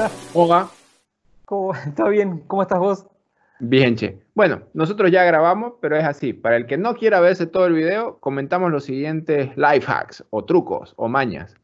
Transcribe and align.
Hola. 0.00 0.10
Hola. 0.32 0.68
¿Cómo, 1.44 1.74
¿Está 1.86 2.08
bien? 2.08 2.38
¿Cómo 2.46 2.62
estás 2.62 2.78
vos? 2.78 3.06
Bien, 3.58 3.96
che. 3.96 4.18
Bueno, 4.34 4.62
nosotros 4.72 5.10
ya 5.10 5.24
grabamos, 5.24 5.74
pero 5.82 5.94
es 5.94 6.04
así. 6.04 6.32
Para 6.32 6.56
el 6.56 6.66
que 6.66 6.78
no 6.78 6.94
quiera 6.94 7.20
verse 7.20 7.46
todo 7.46 7.66
el 7.66 7.74
video, 7.74 8.18
comentamos 8.18 8.70
los 8.70 8.84
siguientes 8.84 9.54
life 9.58 9.84
hacks 9.86 10.24
o 10.30 10.46
trucos 10.46 10.94
o 10.96 11.08
mañas. 11.08 11.54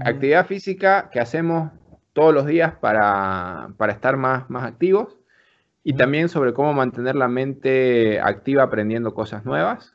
Actividad 0.00 0.44
física 0.44 1.08
que 1.10 1.18
hacemos 1.18 1.70
todos 2.12 2.34
los 2.34 2.44
días 2.44 2.74
para, 2.74 3.70
para 3.78 3.94
estar 3.94 4.18
más, 4.18 4.50
más 4.50 4.64
activos 4.64 5.16
y 5.82 5.94
también 5.94 6.28
sobre 6.28 6.52
cómo 6.52 6.74
mantener 6.74 7.16
la 7.16 7.28
mente 7.28 8.20
activa 8.20 8.64
aprendiendo 8.64 9.14
cosas 9.14 9.46
nuevas. 9.46 9.94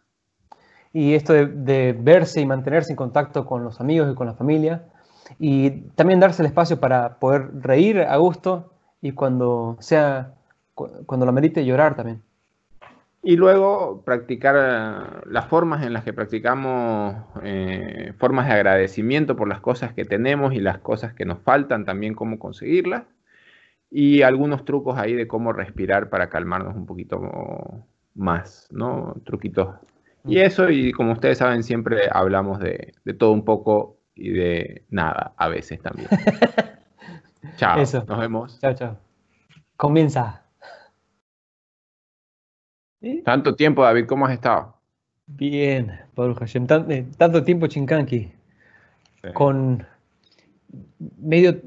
Y 0.93 1.13
esto 1.13 1.33
de, 1.33 1.45
de, 1.45 1.93
verse 1.93 2.41
y 2.41 2.47
mantenerse 2.47 2.91
en 2.91 2.95
contacto 2.95 3.45
con 3.45 3.63
los 3.63 3.79
amigos 3.79 4.11
y 4.11 4.15
con 4.15 4.25
la 4.25 4.33
familia. 4.33 4.87
Y 5.39 5.71
también 5.95 6.19
darse 6.19 6.41
el 6.41 6.47
espacio 6.47 6.79
para 6.79 7.19
poder 7.19 7.49
reír 7.61 8.01
a 8.01 8.17
gusto 8.17 8.73
y 9.01 9.11
cuando 9.11 9.77
sea, 9.79 10.33
cuando 10.73 11.25
lo 11.25 11.31
merite, 11.31 11.65
llorar 11.65 11.95
también. 11.95 12.21
Y 13.25 13.37
luego 13.37 14.01
practicar 14.03 14.55
eh, 14.57 15.21
las 15.29 15.47
formas 15.47 15.85
en 15.85 15.93
las 15.93 16.03
que 16.03 16.11
practicamos 16.11 17.15
eh, 17.41 18.13
formas 18.17 18.47
de 18.47 18.53
agradecimiento 18.53 19.37
por 19.37 19.47
las 19.47 19.61
cosas 19.61 19.93
que 19.93 20.03
tenemos 20.03 20.53
y 20.53 20.59
las 20.59 20.79
cosas 20.79 21.13
que 21.13 21.23
nos 21.23 21.39
faltan, 21.39 21.85
también 21.85 22.15
cómo 22.15 22.37
conseguirlas. 22.37 23.03
Y 23.89 24.23
algunos 24.23 24.65
trucos 24.65 24.97
ahí 24.97 25.13
de 25.13 25.27
cómo 25.27 25.53
respirar 25.53 26.09
para 26.09 26.29
calmarnos 26.29 26.75
un 26.75 26.85
poquito 26.85 27.85
más, 28.13 28.67
¿no? 28.71 29.15
Truquitos. 29.23 29.75
Y 30.25 30.39
eso, 30.39 30.69
y 30.69 30.91
como 30.91 31.13
ustedes 31.13 31.37
saben, 31.37 31.63
siempre 31.63 32.09
hablamos 32.11 32.59
de, 32.59 32.93
de 33.05 33.13
todo 33.13 33.31
un 33.31 33.45
poco 33.45 33.97
y 34.15 34.29
de 34.31 34.83
nada 34.89 35.33
a 35.37 35.47
veces 35.47 35.81
también. 35.81 36.07
chao. 37.57 37.79
Eso. 37.79 38.03
Nos 38.07 38.19
vemos. 38.19 38.59
Chao, 38.59 38.73
chao. 38.73 38.97
Comienza. 39.75 40.43
Tanto 43.25 43.55
tiempo, 43.55 43.83
David, 43.83 44.05
¿cómo 44.05 44.25
has 44.25 44.33
estado? 44.33 44.77
Bien, 45.25 45.91
Baruch 46.15 46.39
Hashem. 46.39 46.67
Tan, 46.67 46.89
eh, 46.91 47.05
tanto 47.17 47.43
tiempo 47.43 47.67
Chinkanki. 47.67 48.31
Sí. 49.21 49.33
Con 49.33 49.85
medio. 51.17 51.59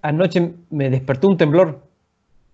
Anoche 0.00 0.54
me 0.70 0.90
despertó 0.90 1.28
un 1.28 1.36
temblor. 1.36 1.86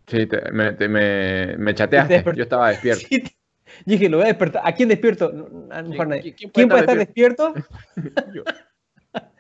Sí, 0.07 0.27
te, 0.27 0.51
me, 0.53 0.73
te, 0.73 0.89
me, 0.89 1.57
me, 1.57 1.75
chateaste. 1.75 2.25
Yo 2.35 2.43
estaba 2.43 2.71
despierto. 2.71 3.07
Sí, 3.85 3.85
dije, 3.85 4.09
lo 4.09 4.17
voy 4.17 4.25
a 4.25 4.29
despertar. 4.29 4.63
¿A 4.65 4.73
quién 4.73 4.89
despierto? 4.89 5.31
No, 5.31 5.47
no, 5.83 5.95
¿quién- 6.21 6.35
¿Quién, 6.35 6.51
quién 6.51 6.69
puede 6.69 6.81
estar 6.81 6.81
estar 6.81 6.99
despierto? 6.99 7.55
Yo. 8.35 8.43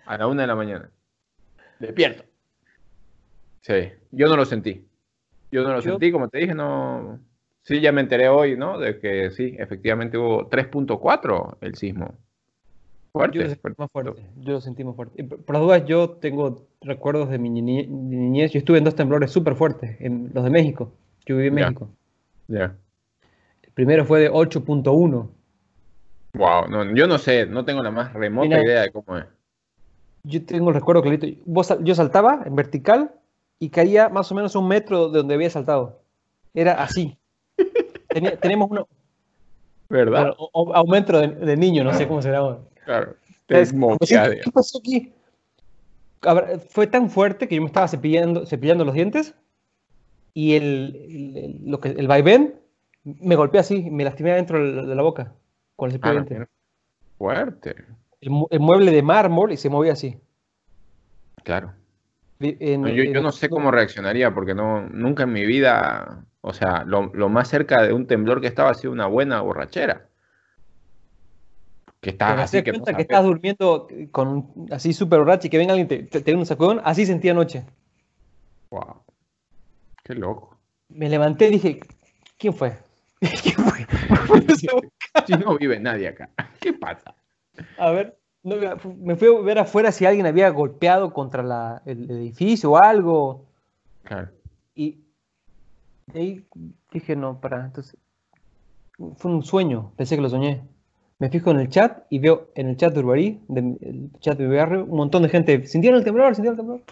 A 0.09 0.17
la 0.17 0.27
una 0.27 0.43
de 0.43 0.47
la 0.49 0.55
mañana. 0.55 0.91
Despierto. 1.79 2.25
Sí, 3.61 3.75
yo 4.11 4.27
no 4.29 4.37
lo 4.37 4.45
sentí. 4.47 4.87
Yo 5.53 5.63
no 5.63 5.69
lo 5.75 5.81
Yo- 5.81 5.91
sentí, 5.91 6.11
como 6.11 6.29
te 6.29 6.39
dije, 6.39 6.55
no. 6.55 7.21
Sí, 7.63 7.81
ya 7.81 7.93
me 7.93 8.01
enteré 8.01 8.29
hoy, 8.31 8.57
¿no? 8.57 8.79
De 8.79 8.99
que 8.99 9.31
sí, 9.31 9.55
efectivamente 9.59 10.17
hubo 10.17 10.49
3.4 10.49 11.59
el 11.61 11.75
sismo. 11.75 12.15
Fuerte. 13.13 13.37
Yo 13.39 13.45
lo 13.45 13.51
sentí 13.51 13.75
más 13.79 13.91
fuerte. 13.91 14.23
Yo 14.37 14.53
lo 14.53 14.61
sentí 14.63 14.85
más 14.85 14.97
fuerte. 14.97 15.25
Por 15.25 15.55
las 15.55 15.63
dudas, 15.63 15.85
yo 15.85 16.11
tengo 16.13 16.67
recuerdos 16.81 17.29
de 17.29 17.39
mi 17.39 17.51
niñe- 17.51 17.87
mi 17.87 18.17
niñez. 18.17 18.53
Yo 18.53 18.59
estuve 18.59 18.79
en 18.79 18.85
dos 18.85 18.95
temblores 18.95 19.31
súper 19.31 19.55
fuertes, 19.57 20.01
en 20.01 20.31
los 20.33 20.43
de 20.45 20.51
México. 20.51 20.93
Yo 21.27 21.37
viví 21.37 21.49
en. 21.49 21.55
México. 21.55 21.91
Ya. 22.47 22.75
El 23.63 23.73
primero 23.73 24.07
fue 24.07 24.21
de 24.21 24.31
8.1. 24.31 25.31
Wow, 26.35 26.69
no, 26.71 26.95
yo 26.95 27.07
no 27.07 27.19
sé, 27.19 27.45
no 27.47 27.65
tengo 27.67 27.83
la 27.83 27.91
más 27.91 28.13
remota 28.15 28.49
Mira. 28.49 28.63
idea 28.63 28.83
de 28.83 28.91
cómo 28.93 29.19
es. 29.19 29.25
Yo 30.29 30.45
tengo 30.45 30.69
el 30.69 30.75
recuerdo 30.75 31.03
clarito. 31.03 31.27
Vos 31.47 31.75
Yo 31.83 31.95
saltaba 31.95 32.43
en 32.45 32.55
vertical 32.55 33.13
y 33.59 33.71
caía 33.71 34.09
más 34.09 34.31
o 34.31 34.35
menos 34.35 34.55
un 34.55 34.69
metro 34.69 35.09
de 35.11 35.19
donde 35.19 35.35
había 35.35 35.51
saltado. 35.51 36.01
Era 36.55 36.75
así. 36.83 37.17
Tenía- 38.09 38.39
tenemos 38.39 38.71
uno, 38.71 38.87
¿Verdad? 39.89 40.35
o- 40.39 40.51
o- 40.53 40.75
a 40.75 40.83
un 40.83 40.91
metro 40.91 41.19
de, 41.21 41.29
de 41.29 41.57
niño, 41.57 41.83
no 41.85 41.93
sé 41.95 42.07
cómo 42.07 42.21
será 42.23 42.39
ahora. 42.39 42.59
Claro. 42.85 43.15
Es 43.49 43.71
Te 43.73 43.79
decir. 44.07 44.41
¿Qué 44.45 44.51
pasó 44.53 44.79
aquí? 44.79 45.13
Ver, 46.23 46.61
fue 46.69 46.87
tan 46.87 47.09
fuerte 47.11 47.49
que 47.49 47.55
yo 47.57 47.63
me 47.63 47.67
estaba 47.69 47.89
cepillando, 47.89 48.45
cepillando 48.45 48.85
los 48.85 48.95
dientes 48.95 49.35
y 50.35 50.55
el, 50.55 50.97
el, 51.09 51.37
el- 51.37 51.61
lo 51.71 51.81
que, 51.81 51.89
el 51.91 52.07
vaivén 52.09 52.55
me 53.05 53.37
golpeó 53.37 53.61
así, 53.61 53.91
me 53.91 54.05
lastimé 54.05 54.33
adentro 54.33 54.59
de 54.65 54.73
la, 54.73 54.95
de 54.95 55.03
boca 55.03 55.33
con 55.77 55.87
el 55.89 55.93
cepillo 55.93 56.11
Ah, 56.11 56.15
de 56.15 56.21
no, 56.21 56.27
dientes. 56.27 56.49
Fuerte. 57.17 57.75
El, 58.21 58.31
mu- 58.31 58.47
el 58.51 58.61
mueble 58.61 58.91
de 58.91 59.03
mármol 59.03 59.53
y 59.53 59.57
se 59.57 59.71
movía 59.71 59.93
así. 59.93 60.19
Claro. 61.45 61.73
En- 62.41 62.83
No, 62.83 62.89
yo, 62.89 63.21
no 63.21 63.33
sé 63.33 63.49
cómo 63.49 63.71
reaccionaría 63.71 64.33
porque 64.33 64.55
no, 64.55 64.83
nunca 64.89 65.25
en 65.25 65.33
mi 65.33 65.45
vida, 65.45 66.25
o 66.41 66.53
sea, 66.53 66.85
lo, 66.85 67.07
lo 67.15 67.29
más 67.29 67.49
cerca 67.49 67.83
de 67.83 67.93
un 67.93 68.07
temblor 68.07 68.41
que 68.41 68.47
estaba 68.47 68.71
ha 68.71 68.75
sido 68.75 68.93
una 68.93 69.07
buena 69.07 69.41
borrachera. 69.41 70.09
Que 72.01 72.11
estás 72.11 72.39
así 72.39 72.63
que 72.63 72.71
cuenta 72.71 72.95
que 72.95 73.03
estás 73.03 73.25
durmiendo 73.25 73.89
con 74.13 74.53
así 74.71 74.93
súper 74.93 75.19
borracho 75.19 75.49
y 75.49 75.51
que 75.51 75.59
venga 75.59 75.73
alguien 75.73 75.87
y 75.91 76.05
te, 76.07 76.21
te, 76.21 76.35
un 76.35 76.47
sacudón, 76.47 76.81
así 76.85 77.05
sentí 77.05 77.29
anoche. 77.29 77.65
Wow. 78.71 79.03
Qué 80.05 80.15
loco. 80.15 80.57
Me 80.91 81.09
levanté 81.09 81.49
y 81.49 81.51
dije, 81.51 81.81
¿quién 82.39 82.55
fue? 82.55 82.79
¿Quién 83.43 83.57
fue? 83.57 83.87
Si 85.27 85.33
no 85.35 85.59
vive 85.59 85.81
nadie 85.81 86.09
acá. 86.09 86.31
¿Qué 86.61 86.73
pasa? 86.73 87.15
A 87.79 87.91
ver, 87.91 88.19
no, 88.43 88.57
me 88.99 89.17
fui 89.17 89.29
a 89.29 89.41
ver 89.41 89.59
afuera 89.59 89.93
si 89.93 90.07
alguien 90.07 90.27
había 90.27 90.49
golpeado 90.51 91.13
contra 91.13 91.43
la- 91.43 91.83
el 91.87 92.11
edificio 92.11 92.73
o 92.73 92.77
algo. 92.77 93.45
Claro. 94.05 94.29
Y 94.75 95.01
ahí 96.15 96.45
dije, 96.93 97.17
no, 97.17 97.41
para, 97.41 97.65
entonces. 97.65 97.97
Fue 99.17 99.31
un 99.31 99.43
sueño, 99.45 99.93
pensé 99.97 100.17
que 100.17 100.23
lo 100.23 100.29
soñé. 100.29 100.63
Me 101.21 101.29
fijo 101.31 101.51
en 101.51 101.61
el 101.61 101.69
chat 101.69 102.05
y 102.11 102.19
veo 102.21 102.49
en 102.55 102.69
el 102.69 102.77
chat 102.77 102.93
de 102.95 103.01
Urbarí, 103.01 103.41
de- 103.49 103.77
el 103.81 104.11
chat 104.21 104.39
de 104.39 104.47
mi 104.47 104.57
barrio, 104.57 104.85
un 104.85 104.97
montón 104.97 105.23
de 105.23 105.29
gente. 105.29 105.67
¿Sintieron 105.67 105.99
el 105.99 106.05
temblor? 106.05 106.35
¿Sintieron 106.35 106.55
el 106.59 106.65
temblor? 106.65 106.83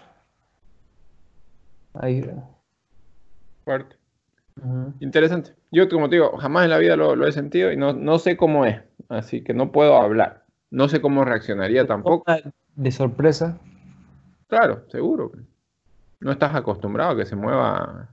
Ahí. 1.93 2.23
Fuerte. 3.65 3.95
ujú. 4.61 4.93
Interesante. 4.99 5.51
Yo, 5.71 5.89
como 5.89 6.09
te 6.09 6.15
digo, 6.15 6.37
jamás 6.37 6.65
en 6.65 6.69
la 6.71 6.77
vida 6.77 6.95
lo, 6.95 7.15
lo 7.15 7.27
he 7.27 7.31
sentido 7.31 7.71
y 7.71 7.77
no, 7.77 7.93
no 7.93 8.19
sé 8.19 8.37
cómo 8.37 8.65
es. 8.65 8.81
Así 9.09 9.43
que 9.43 9.53
no 9.53 9.71
puedo 9.71 9.95
hablar. 9.97 10.45
No 10.69 10.87
sé 10.89 11.01
cómo 11.01 11.23
reaccionaría 11.23 11.87
tampoco. 11.87 12.25
De 12.75 12.91
sorpresa. 12.91 13.57
Claro, 14.47 14.83
seguro. 14.89 15.31
No 16.19 16.31
estás 16.31 16.55
acostumbrado 16.55 17.11
a 17.11 17.17
que 17.17 17.25
se 17.25 17.35
mueva 17.35 18.09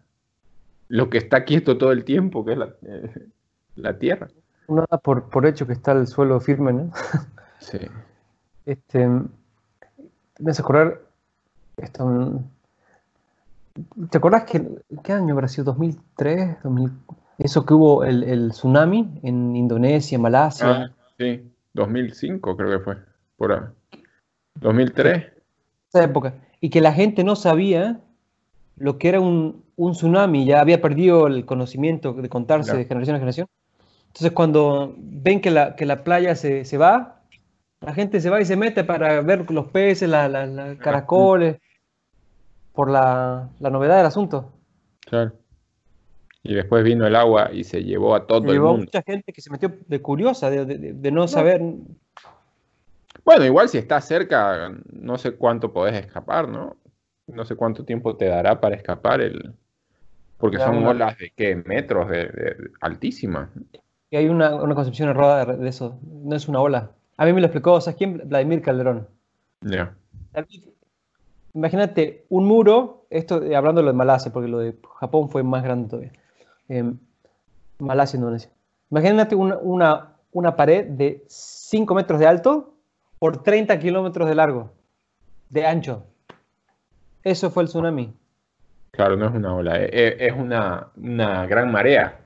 lo 0.88 1.10
que 1.10 1.18
está 1.18 1.44
quieto 1.44 1.78
todo 1.78 1.92
el 1.92 2.04
tiempo, 2.04 2.44
que 2.44 2.52
es 2.52 2.58
la, 2.58 2.74
eh, 2.82 3.28
la 3.76 3.98
tierra. 3.98 4.28
Uno 4.66 4.84
da 4.90 4.98
por, 4.98 5.28
por 5.30 5.46
hecho 5.46 5.66
que 5.66 5.72
está 5.72 5.92
el 5.92 6.06
suelo 6.06 6.40
firme, 6.40 6.72
¿no? 6.72 6.90
Sí. 7.60 7.78
Este, 8.66 9.08
me 9.08 10.50
hace 10.50 10.60
acordar, 10.60 11.00
esto, 11.78 12.04
mm, 12.04 12.44
¿te 14.10 14.18
acordás 14.18 14.44
que, 14.44 14.82
qué 15.02 15.12
año 15.14 15.32
habrá 15.32 15.48
sido? 15.48 15.74
¿2003? 15.74 16.58
2000, 16.62 16.92
eso 17.38 17.64
que 17.64 17.72
hubo 17.72 18.04
el, 18.04 18.22
el 18.24 18.50
tsunami 18.50 19.18
en 19.22 19.56
Indonesia, 19.56 20.18
Malasia. 20.18 20.68
Ah, 20.68 20.90
sí, 21.16 21.50
2005 21.74 22.56
creo 22.56 22.78
que 22.78 22.84
fue, 22.84 22.96
por 23.36 23.52
ahí. 23.52 24.00
2003. 24.60 25.32
esa 25.92 26.04
época, 26.04 26.34
y 26.60 26.70
que 26.70 26.80
la 26.80 26.92
gente 26.92 27.22
no 27.24 27.36
sabía 27.36 28.00
lo 28.76 28.98
que 28.98 29.08
era 29.08 29.20
un, 29.20 29.64
un 29.76 29.92
tsunami, 29.92 30.44
ya 30.46 30.60
había 30.60 30.80
perdido 30.80 31.26
el 31.26 31.44
conocimiento 31.44 32.12
de 32.14 32.28
contarse 32.28 32.76
de 32.76 32.84
generación 32.86 33.16
a 33.16 33.18
generación. 33.18 33.48
Entonces 34.06 34.32
cuando 34.32 34.94
ven 34.96 35.40
que 35.40 35.50
la, 35.50 35.74
que 35.76 35.86
la 35.86 36.02
playa 36.04 36.34
se, 36.36 36.64
se 36.64 36.78
va, 36.78 37.20
la 37.80 37.92
gente 37.94 38.20
se 38.20 38.30
va 38.30 38.40
y 38.40 38.44
se 38.44 38.56
mete 38.56 38.82
para 38.84 39.20
ver 39.20 39.50
los 39.50 39.66
peces, 39.68 40.08
la- 40.08 40.28
la 40.28 40.76
caracoles, 40.78 41.58
por 42.72 42.90
la, 42.90 43.48
la 43.60 43.70
novedad 43.70 43.96
del 43.98 44.06
asunto. 44.06 44.52
Claro. 45.00 45.32
Y 46.44 46.54
después 46.54 46.84
vino 46.84 47.06
el 47.06 47.16
agua 47.16 47.50
y 47.52 47.64
se 47.64 47.82
llevó 47.82 48.14
a 48.14 48.26
todo 48.26 48.38
el 48.44 48.52
Llevó 48.52 48.68
mundo. 48.72 48.84
mucha 48.84 49.02
gente 49.02 49.32
que 49.32 49.40
se 49.40 49.50
metió 49.50 49.72
de 49.86 50.00
curiosa, 50.02 50.50
de, 50.50 50.64
de- 50.66 50.92
de 50.92 51.10
no 51.10 51.26
saber. 51.26 51.60
Bueno, 53.24 53.44
igual 53.46 53.68
si 53.68 53.78
estás 53.78 54.06
cerca, 54.06 54.70
no 54.92 55.16
sé 55.16 55.32
cuánto 55.32 55.72
podés 55.72 55.94
escapar, 56.04 56.46
¿no? 56.48 56.76
No 57.26 57.44
sé 57.46 57.56
cuánto 57.56 57.84
tiempo 57.84 58.16
te 58.16 58.26
dará 58.26 58.60
para 58.60 58.76
escapar 58.76 59.20
el... 59.22 59.54
Porque 60.36 60.58
son 60.58 60.84
olas 60.84 61.16
de 61.16 61.32
qué, 61.34 61.56
metros 61.56 62.10
de, 62.10 62.26
de- 62.26 62.56
altísimas. 62.82 63.48
Y 64.10 64.16
hay 64.16 64.28
una, 64.28 64.54
una 64.56 64.74
concepción 64.74 65.08
errada 65.08 65.46
de, 65.46 65.56
de 65.56 65.68
eso. 65.68 65.98
No 66.02 66.36
es 66.36 66.46
una 66.46 66.60
ola. 66.60 66.90
A 67.16 67.24
mí 67.24 67.32
me 67.32 67.40
lo 67.40 67.46
explicó, 67.46 67.80
¿sabes 67.80 67.96
quién? 67.96 68.20
Vladimir 68.28 68.60
Calderón. 68.60 69.08
Ya. 69.62 69.94
David, 70.34 70.64
Imagínate 71.54 72.24
un 72.28 72.44
muro, 72.46 73.06
esto 73.10 73.42
eh, 73.42 73.54
hablando 73.56 73.80
de 73.80 73.86
lo 73.86 73.92
de 73.92 73.96
Malasia, 73.96 74.32
porque 74.32 74.48
lo 74.48 74.58
de 74.58 74.74
Japón 74.98 75.30
fue 75.30 75.42
más 75.44 75.62
grande 75.62 75.88
todavía. 75.88 76.12
Eh, 76.68 76.92
Malasia, 77.78 78.16
Indonesia. 78.16 78.50
Imagínate 78.90 79.34
una, 79.34 79.56
una, 79.58 80.16
una 80.32 80.56
pared 80.56 80.86
de 80.86 81.24
5 81.26 81.94
metros 81.94 82.20
de 82.20 82.26
alto 82.26 82.74
por 83.18 83.42
30 83.42 83.78
kilómetros 83.78 84.28
de 84.28 84.34
largo, 84.34 84.70
de 85.48 85.66
ancho. 85.66 86.04
eso 87.22 87.50
fue 87.50 87.62
el 87.62 87.68
tsunami. 87.68 88.14
Claro, 88.90 89.16
no 89.16 89.26
es 89.26 89.34
una 89.34 89.54
ola, 89.54 89.80
e, 89.80 89.86
e, 89.86 90.26
es, 90.26 90.32
una, 90.32 90.88
una, 90.96 91.46
gran 91.46 91.72
marea 91.72 92.20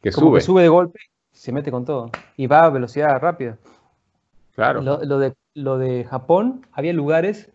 que 0.00 0.10
Como 0.10 0.28
sube. 0.28 0.38
Que 0.38 0.44
sube 0.44 0.62
de 0.62 0.68
golpe 0.68 1.00
y 1.32 1.36
se 1.36 1.52
mete 1.52 1.70
con 1.70 1.84
todo. 1.84 2.10
Y 2.36 2.46
va 2.46 2.64
a 2.64 2.70
velocidad 2.70 3.20
rápida. 3.20 3.58
Claro. 4.54 4.80
Lo, 4.80 5.04
lo, 5.04 5.18
de, 5.18 5.34
lo 5.54 5.76
de 5.76 6.04
Japón, 6.04 6.66
había 6.72 6.92
lugares 6.92 7.50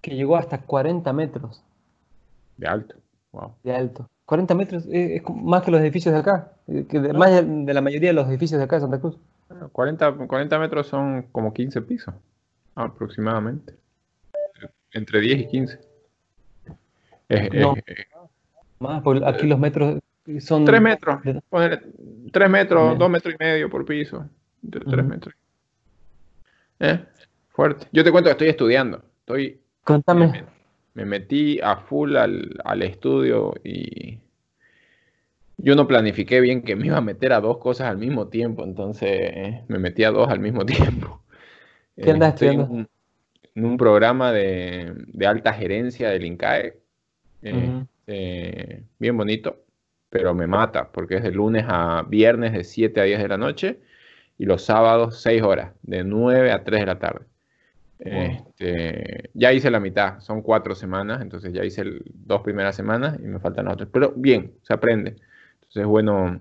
que 0.00 0.16
llegó 0.16 0.36
hasta 0.36 0.62
40 0.62 1.12
metros. 1.12 1.62
De 2.56 2.66
alto. 2.66 2.96
Wow. 3.36 3.54
De 3.62 3.74
alto. 3.74 4.08
40 4.24 4.54
metros 4.54 4.86
es, 4.86 5.10
es 5.10 5.22
más 5.28 5.62
que 5.62 5.70
los 5.70 5.80
edificios 5.80 6.14
de 6.14 6.20
acá, 6.20 6.52
que 6.66 7.00
de, 7.00 7.12
más 7.12 7.30
de 7.46 7.74
la 7.74 7.80
mayoría 7.82 8.10
de 8.10 8.14
los 8.14 8.28
edificios 8.28 8.58
de 8.58 8.64
acá 8.64 8.76
de 8.76 8.82
Santa 8.82 8.98
Cruz. 8.98 9.18
40, 9.72 10.12
40 10.26 10.58
metros 10.58 10.86
son 10.86 11.22
como 11.30 11.52
15 11.52 11.82
pisos, 11.82 12.14
aproximadamente. 12.74 13.74
Entre 14.92 15.20
10 15.20 15.40
y 15.40 15.46
15. 15.48 15.80
Es, 17.28 17.52
no, 17.52 17.74
es, 17.76 18.06
más, 18.78 19.02
porque 19.02 19.24
aquí 19.24 19.46
los 19.46 19.58
metros 19.58 20.00
son... 20.40 20.64
3 20.64 20.80
metros, 20.80 21.20
ponele, 21.48 21.82
3 22.32 22.50
metros, 22.50 22.98
2 22.98 23.10
metros 23.10 23.34
y 23.34 23.44
medio 23.44 23.70
por 23.70 23.84
piso. 23.84 24.26
3 24.68 24.84
uh 24.86 24.90
-huh. 24.90 25.04
metros. 25.04 25.34
¿Eh? 26.80 27.04
Fuerte. 27.50 27.86
Yo 27.92 28.02
te 28.02 28.10
cuento 28.10 28.28
que 28.28 28.32
estoy 28.32 28.48
estudiando. 28.48 29.02
Estoy, 29.20 29.60
Contame. 29.84 30.55
Me, 30.96 31.04
me 31.04 31.04
metí 31.04 31.60
a 31.60 31.76
full 31.76 32.16
al, 32.16 32.60
al, 32.64 32.82
estudio 32.82 33.54
y 33.62 34.18
yo 35.58 35.74
no 35.74 35.86
planifiqué 35.86 36.40
bien 36.40 36.62
que 36.62 36.76
me 36.76 36.86
iba 36.86 36.98
a 36.98 37.02
meter 37.02 37.32
a 37.32 37.40
dos 37.40 37.58
cosas 37.58 37.88
al 37.88 37.98
mismo 37.98 38.28
tiempo, 38.28 38.64
entonces 38.64 39.10
eh, 39.10 39.64
me 39.68 39.78
metí 39.78 40.04
a 40.04 40.10
dos 40.10 40.28
al 40.28 40.40
mismo 40.40 40.64
tiempo. 40.66 41.22
¿Qué 41.96 42.10
andas 42.10 42.34
Estoy 42.34 42.48
estudiando? 42.48 42.74
En 42.74 42.80
un, 42.80 42.88
en 43.54 43.64
un 43.64 43.76
programa 43.76 44.32
de, 44.32 44.92
de, 45.06 45.26
alta 45.26 45.52
gerencia 45.52 46.10
del 46.10 46.24
INCAE. 46.24 46.78
Uh 47.42 47.48
-huh. 47.48 47.86
eh, 48.06 48.82
bien 48.98 49.16
bonito, 49.16 49.64
pero 50.10 50.34
me 50.34 50.46
mata 50.46 50.90
porque 50.90 51.16
es 51.16 51.22
de 51.22 51.30
lunes 51.30 51.64
a 51.68 52.04
viernes 52.08 52.52
de 52.52 52.64
7 52.64 53.00
a 53.00 53.04
10 53.04 53.22
de 53.22 53.28
la 53.28 53.38
noche 53.38 53.80
y 54.38 54.46
los 54.46 54.62
sábados 54.62 55.20
6 55.22 55.42
horas, 55.42 55.72
de 55.82 56.04
9 56.04 56.52
a 56.52 56.64
3 56.64 56.80
de 56.80 56.86
la 56.86 56.98
tarde. 56.98 57.26
Wow. 57.98 58.12
Este, 58.12 59.30
ya 59.34 59.52
hice 59.52 59.70
la 59.70 59.80
mitad, 59.80 60.20
son 60.20 60.42
cuatro 60.42 60.74
semanas, 60.74 61.22
entonces 61.22 61.52
ya 61.52 61.64
hice 61.64 61.80
el, 61.82 62.02
dos 62.12 62.42
primeras 62.42 62.76
semanas 62.76 63.18
y 63.18 63.26
me 63.26 63.38
faltan 63.38 63.68
otras. 63.68 63.88
Pero 63.92 64.12
bien, 64.16 64.52
se 64.62 64.74
aprende. 64.74 65.16
Entonces 65.54 65.82
es 65.82 65.86
bueno, 65.86 66.40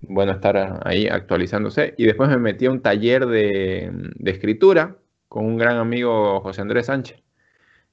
bueno 0.00 0.32
estar 0.32 0.80
ahí 0.84 1.06
actualizándose. 1.06 1.94
Y 1.98 2.04
después 2.04 2.30
me 2.30 2.38
metí 2.38 2.66
a 2.66 2.70
un 2.70 2.80
taller 2.80 3.26
de, 3.26 3.90
de 3.92 4.30
escritura 4.30 4.96
con 5.28 5.44
un 5.44 5.58
gran 5.58 5.76
amigo 5.76 6.40
José 6.40 6.62
Andrés 6.62 6.86
Sánchez. 6.86 7.22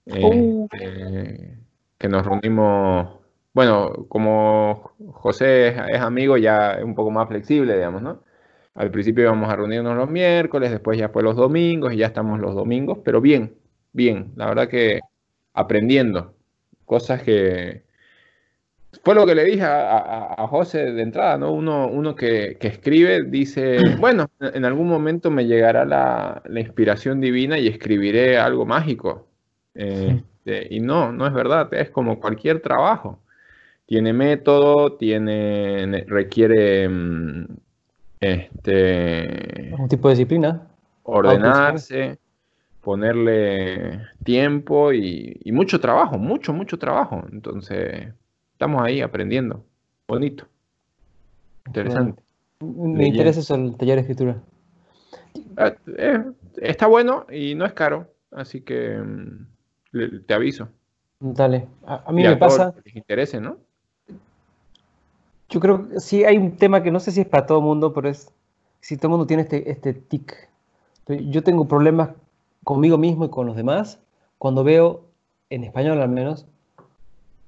Uh. 0.05 0.67
Este, 0.71 1.57
que 1.97 2.09
nos 2.09 2.25
reunimos, 2.25 3.19
bueno, 3.53 4.05
como 4.07 4.91
José 5.13 5.69
es, 5.69 5.75
es 5.89 5.99
amigo, 5.99 6.37
ya 6.37 6.73
es 6.73 6.83
un 6.83 6.95
poco 6.95 7.11
más 7.11 7.27
flexible, 7.27 7.73
digamos, 7.75 8.01
¿no? 8.01 8.23
Al 8.75 8.91
principio 8.91 9.23
íbamos 9.23 9.49
a 9.49 9.55
reunirnos 9.55 9.95
los 9.95 10.09
miércoles, 10.09 10.69
después 10.69 10.97
ya 10.99 11.09
fue 11.09 11.23
los 11.23 11.35
domingos 11.35 11.93
y 11.93 11.97
ya 11.97 12.07
estamos 12.07 12.39
los 12.39 12.53
domingos, 12.53 12.99
pero 13.03 13.21
bien, 13.21 13.55
bien, 13.93 14.33
la 14.35 14.47
verdad 14.47 14.67
que 14.67 14.99
aprendiendo 15.53 16.35
cosas 16.85 17.23
que... 17.23 17.83
Fue 19.03 19.13
lo 19.13 19.25
que 19.25 19.35
le 19.35 19.43
dije 19.43 19.63
a, 19.63 19.97
a, 19.97 20.43
a 20.43 20.47
José 20.47 20.91
de 20.93 21.01
entrada, 21.01 21.37
¿no? 21.37 21.51
Uno, 21.51 21.87
uno 21.87 22.15
que, 22.15 22.57
que, 22.59 22.67
escribe 22.67 23.23
dice, 23.23 23.77
bueno, 23.99 24.29
en 24.39 24.65
algún 24.65 24.87
momento 24.87 25.31
me 25.31 25.45
llegará 25.45 25.85
la, 25.85 26.41
la 26.45 26.59
inspiración 26.59 27.19
divina 27.19 27.57
y 27.59 27.67
escribiré 27.67 28.37
algo 28.37 28.65
mágico. 28.65 29.27
Eh, 29.75 30.21
y 30.69 30.79
no, 30.79 31.11
no 31.11 31.27
es 31.27 31.33
verdad, 31.33 31.73
es 31.73 31.89
como 31.89 32.19
cualquier 32.19 32.61
trabajo. 32.61 33.19
Tiene 33.85 34.13
método, 34.13 34.93
tiene, 34.97 36.05
requiere 36.07 36.87
mm, 36.89 37.45
este, 38.33 39.73
un 39.77 39.87
tipo 39.87 40.07
de 40.07 40.15
disciplina. 40.15 40.67
Ordenarse, 41.03 42.17
ponerle 42.81 44.01
tiempo 44.23 44.91
y, 44.91 45.39
y, 45.43 45.51
mucho 45.51 45.79
trabajo, 45.79 46.17
mucho, 46.17 46.53
mucho 46.53 46.79
trabajo. 46.79 47.23
Entonces, 47.31 48.07
estamos 48.53 48.81
ahí 48.81 49.01
aprendiendo. 49.01 49.63
Bonito. 50.07 50.45
Interesante. 51.67 52.23
Bueno, 52.59 52.97
me 52.97 53.07
interesa 53.07 53.39
eso, 53.41 53.55
el 53.55 53.75
taller 53.75 53.95
de 53.95 54.01
escritura. 54.01 54.41
Eh, 55.57 55.75
eh, 55.97 56.23
está 56.61 56.87
bueno 56.87 57.25
y 57.31 57.55
no 57.55 57.65
es 57.65 57.73
caro, 57.73 58.07
así 58.31 58.61
que 58.61 58.97
mm, 58.97 60.25
te 60.25 60.33
aviso. 60.33 60.69
Dale. 61.19 61.67
A, 61.85 62.03
a 62.07 62.11
mí 62.11 62.21
y 62.21 62.27
me 62.27 62.33
a 62.33 62.39
pasa. 62.39 62.73
Les 62.83 62.95
interese, 62.95 63.39
¿no? 63.41 63.57
Yo 65.55 65.61
creo 65.61 65.87
que 65.87 66.01
sí 66.01 66.25
hay 66.25 66.37
un 66.37 66.57
tema 66.57 66.83
que 66.83 66.91
no 66.91 66.99
sé 66.99 67.13
si 67.13 67.21
es 67.21 67.27
para 67.27 67.45
todo 67.45 67.59
el 67.59 67.63
mundo, 67.63 67.93
pero 67.93 68.09
es 68.09 68.29
si 68.81 68.97
todo 68.97 69.07
el 69.07 69.11
mundo 69.11 69.25
tiene 69.25 69.43
este, 69.43 69.71
este 69.71 69.93
tic. 69.93 70.49
Yo 71.07 71.43
tengo 71.43 71.65
problemas 71.65 72.09
conmigo 72.65 72.97
mismo 72.97 73.23
y 73.23 73.29
con 73.29 73.47
los 73.47 73.55
demás 73.55 73.97
cuando 74.37 74.65
veo, 74.65 75.05
en 75.49 75.63
español 75.63 76.01
al 76.01 76.09
menos, 76.09 76.45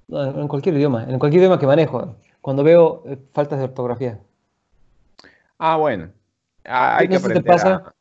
no, 0.07 0.23
en 0.23 0.47
cualquier 0.47 0.75
idioma, 0.75 1.03
en 1.03 1.19
cualquier 1.19 1.41
idioma 1.41 1.59
que 1.59 1.67
manejo, 1.67 2.15
cuando 2.39 2.63
veo 2.63 3.03
eh, 3.07 3.17
faltas 3.33 3.59
de 3.59 3.65
ortografía. 3.65 4.21
Ah, 5.57 5.75
bueno. 5.75 6.09
Ah, 6.63 6.99
hay, 6.99 7.09
¿No 7.09 7.11
que 7.11 7.17
si 7.17 7.23
te 7.23 7.39
aprender 7.39 7.53
pasa? 7.53 7.75
a, 7.75 7.93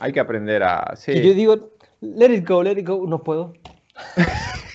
hay 0.00 0.12
que 0.12 0.18
aprender 0.18 0.64
a... 0.64 0.96
Sí. 0.96 1.12
Y 1.12 1.22
yo 1.22 1.34
digo, 1.34 1.70
let 2.00 2.34
it 2.34 2.48
go, 2.48 2.64
let 2.64 2.80
it 2.80 2.88
go, 2.88 3.06
no 3.06 3.22
puedo. 3.22 3.52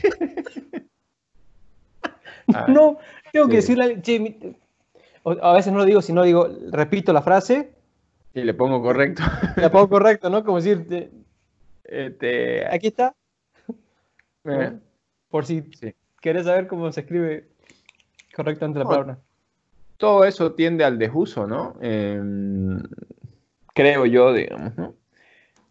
No, 2.69 2.97
tengo 3.33 3.47
que 3.49 3.61
sí. 3.61 3.75
decirle, 3.75 4.01
che, 4.01 4.55
a 5.41 5.53
veces 5.53 5.71
no 5.73 5.79
lo 5.79 5.85
digo, 5.85 6.01
sino 6.01 6.23
digo, 6.23 6.47
repito 6.71 7.13
la 7.13 7.21
frase, 7.21 7.71
Y 8.33 8.41
le 8.41 8.53
pongo 8.53 8.81
correcto. 8.81 9.23
la 9.57 9.71
pongo 9.71 9.89
correcto, 9.89 10.29
¿no? 10.29 10.43
Como 10.43 10.57
decir, 10.61 10.85
eh, 10.91 11.11
Este, 11.83 12.65
aquí 12.67 12.87
está, 12.87 13.15
eh, 14.45 14.73
por 15.29 15.45
si 15.45 15.63
sí. 15.79 15.93
querés 16.21 16.45
saber 16.45 16.67
cómo 16.67 16.91
se 16.91 17.01
escribe 17.01 17.47
correctamente 18.35 18.79
la 18.79 18.85
No, 18.85 18.89
palabra. 18.89 19.17
todo 19.97 20.23
eso 20.25 20.53
tiende 20.53 20.83
al 20.83 20.97
desuso, 20.99 21.47
¿no? 21.47 21.75
Eh, 21.81 22.21
creo 23.73 24.05
yo, 24.05 24.33
digamos, 24.33 24.75
¿no? 24.77 24.93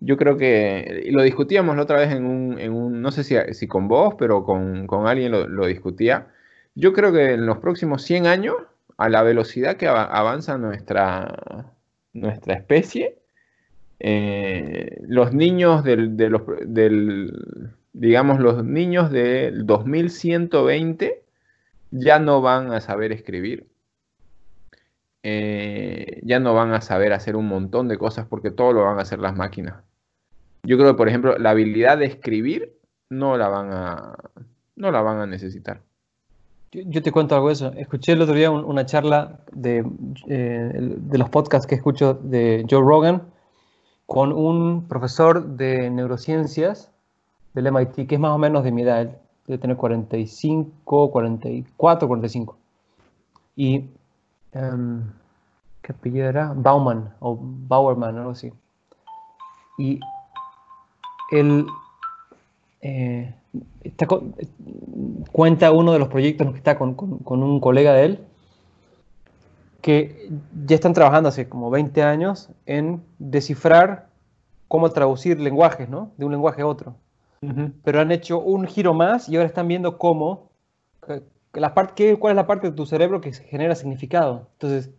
Yo 0.01 0.17
creo 0.19 0.37
que, 0.37 1.09
lo 1.11 1.23
discutíamos 1.23 1.75
la 1.77 1.83
otra 1.83 1.99
vez 1.99 2.13
en 2.13 2.27
un, 2.27 2.59
en 2.59 2.73
un 2.75 3.01
no 3.01 3.11
sé 3.11 3.25
si, 3.25 3.35
si 3.55 3.67
con 3.67 3.89
vos, 3.89 4.15
pero 4.19 4.45
con, 4.45 4.87
con 4.87 5.07
alguien 5.07 5.33
lo, 5.33 5.49
lo 5.49 5.67
discutía. 5.67 6.29
Yo 6.75 6.93
creo 6.93 7.13
que 7.13 7.33
en 7.33 7.47
los 7.47 7.59
próximos 7.59 8.03
100 8.03 8.27
años, 8.27 8.57
a 8.99 9.09
la 9.09 9.23
velocidad 9.23 9.77
que 9.77 9.89
ava- 9.89 10.05
avanza 10.11 10.57
nuestra, 10.59 11.73
nuestra 12.13 12.55
especie, 12.55 13.19
eh, 13.99 14.99
los 15.07 15.33
niños 15.33 15.85
del, 15.85 16.17
de 16.17 16.31
los, 16.31 16.43
del, 16.67 17.73
digamos, 17.93 18.39
los 18.41 18.65
niños 18.65 19.11
del 19.11 19.67
2120 19.67 21.23
ya 21.91 22.19
no 22.19 22.41
van 22.43 22.73
a 22.73 22.81
saber 22.81 23.13
escribir. 23.13 23.67
Eh, 25.23 26.21
ya 26.23 26.39
no 26.39 26.55
van 26.55 26.73
a 26.73 26.81
saber 26.81 27.13
hacer 27.13 27.35
un 27.37 27.49
montón 27.49 27.89
de 27.89 27.99
cosas 27.99 28.27
porque 28.27 28.51
todo 28.51 28.73
lo 28.73 28.85
van 28.85 28.99
a 28.99 29.03
hacer 29.03 29.19
las 29.19 29.35
máquinas. 29.35 29.83
Yo 30.63 30.77
creo 30.79 30.93
que, 30.93 30.97
por 30.97 31.09
ejemplo, 31.09 31.37
la 31.39 31.51
habilidad 31.51 31.99
de 31.99 32.07
escribir 32.07 32.77
no 33.11 33.37
la 33.37 33.49
van 33.49 33.73
a, 33.73 34.17
no 34.77 34.91
la 34.91 35.01
van 35.03 35.19
a 35.19 35.27
necesitar. 35.27 35.81
Yo, 36.73 37.03
te 37.03 37.13
cuento 37.13 37.35
algo 37.35 37.47
de 37.49 37.55
eso. 37.55 37.73
Escuché 37.73 38.13
el 38.13 38.23
otro 38.23 38.35
día 38.35 38.51
un- 38.51 38.65
una 38.65 38.85
charla 38.87 39.39
de, 39.53 39.85
eh, 40.27 40.71
de 40.75 41.19
los 41.19 41.31
podcasts 41.31 41.67
que 41.67 41.75
escucho 41.77 42.15
de 42.15 42.67
Joe 42.69 42.81
Rogan 42.83 43.23
con 44.07 44.33
un 44.33 44.87
profesor 44.89 45.47
de 45.47 45.91
neurociencias 45.91 46.91
del 47.55 47.69
MIT, 47.69 48.07
que 48.07 48.17
es 48.17 48.21
más 48.21 48.33
o 48.33 48.39
menos 48.39 48.63
de 48.65 48.73
mi 48.73 48.83
edad, 48.83 49.17
debe 49.47 49.59
tener 49.59 49.77
45, 49.77 51.11
44, 51.11 52.09
45. 52.09 52.57
Y, 53.55 53.85
em, 54.53 55.03
¿qué 55.83 55.93
apellido 55.93 56.29
era? 56.29 56.53
Bauman 56.55 57.15
o 57.21 57.39
Bauerman, 57.41 58.19
algo 58.19 58.31
así. 58.33 58.53
Y 59.79 60.01
él 61.31 61.67
eh, 62.81 63.35
está 63.85 64.07
con- 64.07 64.35
cuenta 65.33 65.73
uno 65.73 65.93
de 65.93 65.99
los 65.99 66.09
proyectos 66.09 66.43
en 66.43 66.47
los 66.49 66.55
que 66.55 66.59
está 66.59 66.79
con, 66.79 66.95
con- 66.95 67.19
con 67.19 67.43
un 67.43 67.61
colega 67.61 67.93
de 67.95 68.05
él, 68.05 68.21
que 69.81 70.31
ya 70.67 70.75
están 70.75 70.95
trabajando 70.95 71.29
hace 71.29 71.49
como 71.49 71.71
20 71.71 72.03
años 72.03 72.49
en 72.67 73.03
descifrar 73.19 74.09
cómo 74.69 74.91
traducir 74.91 75.39
lenguajes, 75.41 75.89
¿no? 75.89 76.11
De 76.17 76.25
un 76.25 76.33
lenguaje 76.33 76.63
a 76.63 76.67
otro. 76.67 76.97
Pero 77.85 78.01
han 78.01 78.11
hecho 78.11 78.41
un 78.41 78.67
giro 78.67 78.93
más 78.95 79.29
y 79.29 79.37
ahora 79.37 79.47
están 79.47 79.69
viendo 79.69 79.99
cómo, 79.99 80.51
que- 81.07 81.23
que 81.53 81.61
la 81.61 81.73
cuál 81.75 82.33
es 82.33 82.35
la 82.37 82.47
parte 82.47 82.71
de 82.71 82.77
tu 82.77 82.87
cerebro 82.87 83.21
que 83.21 83.33
genera 83.33 83.77
significado. 83.77 84.49
Entonces, 84.55 84.91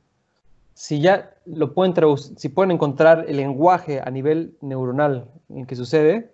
si 0.74 1.02
ya 1.02 1.32
lo 1.46 1.74
pueden 1.74 1.94
traducir, 1.94 2.38
si 2.38 2.50
pueden 2.50 2.72
encontrar 2.72 3.26
el 3.28 3.38
lenguaje 3.38 4.00
a 4.00 4.10
nivel 4.12 4.56
neuronal 4.62 5.26
en 5.50 5.66
que 5.66 5.76
sucede, 5.76 6.32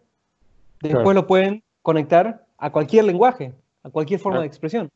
después 0.83 1.03
Claro. 1.03 1.13
lo 1.21 1.27
pueden 1.27 1.63
conectar 1.81 2.45
a 2.57 2.71
cualquier 2.71 3.05
lenguaje, 3.05 3.53
a 3.83 3.89
cualquier 3.89 4.19
forma 4.19 4.39
de 4.41 4.47
expresión. 4.47 4.89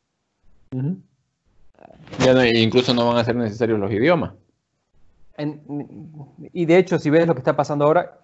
Ya 2.20 2.46
incluso 2.48 2.94
no 2.94 3.06
van 3.08 3.18
a 3.18 3.24
ser 3.24 3.36
necesarios 3.36 3.78
los 3.78 3.90
idiomas. 3.92 4.32
y 6.52 6.64
de 6.66 6.78
hecho, 6.78 6.98
si 6.98 7.10
ves 7.10 7.26
lo 7.28 7.34
que 7.34 7.40
está 7.40 7.54
pasando 7.54 7.84
ahora, 7.84 8.20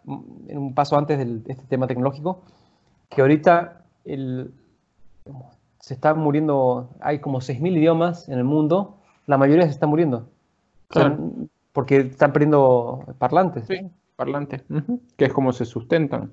en 0.48 0.58
un 0.58 0.74
paso 0.74 0.96
antes 0.98 1.16
de 1.18 1.52
este 1.52 1.64
tema 1.66 1.86
tecnológico, 1.86 2.42
que 3.08 3.20
ahorita 3.20 3.84
se 4.04 5.94
está 5.94 6.14
muriendo, 6.14 6.90
hay 7.00 7.20
como 7.20 7.40
6.000 7.40 7.76
idiomas 7.76 8.28
en 8.28 8.38
el 8.38 8.44
mundo, 8.44 8.96
la 9.26 9.38
mayoría 9.38 9.64
se 9.64 9.70
está 9.70 9.86
muriendo. 9.86 10.28
porque 11.72 11.96
están 11.98 12.32
perdiendo 12.32 13.04
parlantes. 13.18 13.66
Sí, 13.66 13.80
parlantes, 14.16 14.62
que 15.16 15.24
es 15.24 15.32
como 15.32 15.52
se 15.52 15.64
sustentan. 15.64 16.32